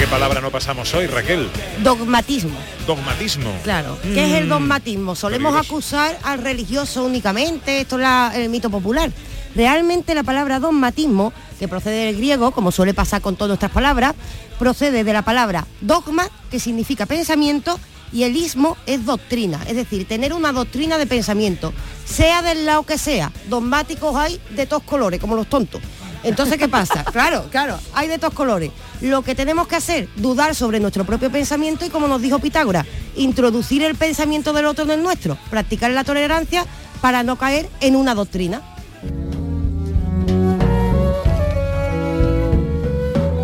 [0.00, 1.50] qué palabra no pasamos hoy, Raquel?
[1.82, 2.56] Dogmatismo.
[2.86, 3.50] Dogmatismo.
[3.62, 3.98] Claro.
[4.02, 4.48] ¿Qué es el Mm.
[4.48, 5.14] dogmatismo?
[5.14, 9.10] Solemos acusar al religioso únicamente, esto es la- el mito popular.
[9.54, 14.14] Realmente la palabra dogmatismo, que procede del griego, como suele pasar con todas nuestras palabras,
[14.58, 17.78] procede de la palabra dogma, que significa pensamiento,
[18.10, 21.74] y el ismo es doctrina, es decir, tener una doctrina de pensamiento,
[22.06, 23.32] sea del lado que sea.
[23.50, 25.82] Dogmáticos hay de todos colores, como los tontos.
[26.22, 27.04] Entonces, ¿qué pasa?
[27.12, 28.70] Claro, claro, hay de todos colores.
[29.00, 32.86] Lo que tenemos que hacer, dudar sobre nuestro propio pensamiento y como nos dijo Pitágoras,
[33.16, 36.66] introducir el pensamiento del otro en el nuestro, practicar la tolerancia
[37.00, 38.60] para no caer en una doctrina.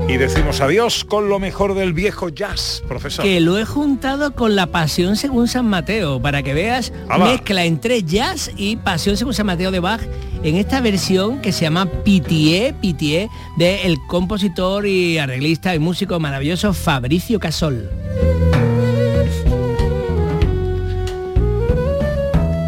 [0.09, 3.25] Y decimos adiós con lo mejor del viejo jazz, profesor.
[3.25, 7.25] Que lo he juntado con la Pasión según San Mateo, para que veas Ala.
[7.25, 10.01] mezcla entre jazz y Pasión según San Mateo de Bach
[10.45, 16.73] en esta versión que se llama Pitié, Pitié, del compositor y arreglista y músico maravilloso
[16.73, 17.91] Fabricio Casol.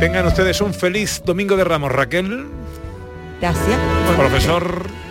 [0.01, 2.47] Tengan ustedes un feliz domingo de Ramos, Raquel.
[3.41, 3.79] Gracias.
[4.17, 5.08] Profesor.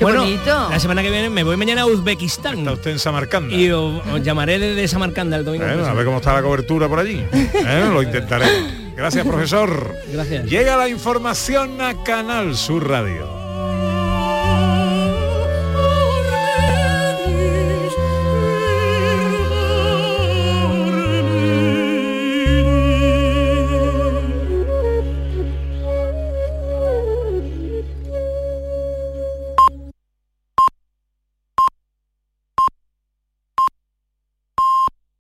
[0.00, 0.68] Qué bonito.
[0.70, 2.60] La semana que viene me voy mañana a Uzbekistán.
[2.60, 3.54] Está usted en Samarcanda.
[3.54, 5.66] Y os, os llamaré desde Samarcanda el domingo.
[5.66, 7.22] Bueno, a ver cómo está la cobertura por allí.
[7.32, 7.90] ¿Eh?
[7.92, 8.46] Lo intentaré.
[8.96, 9.94] Gracias, profesor.
[10.10, 10.46] Gracias.
[10.46, 13.39] Llega la información a Canal Sur Radio.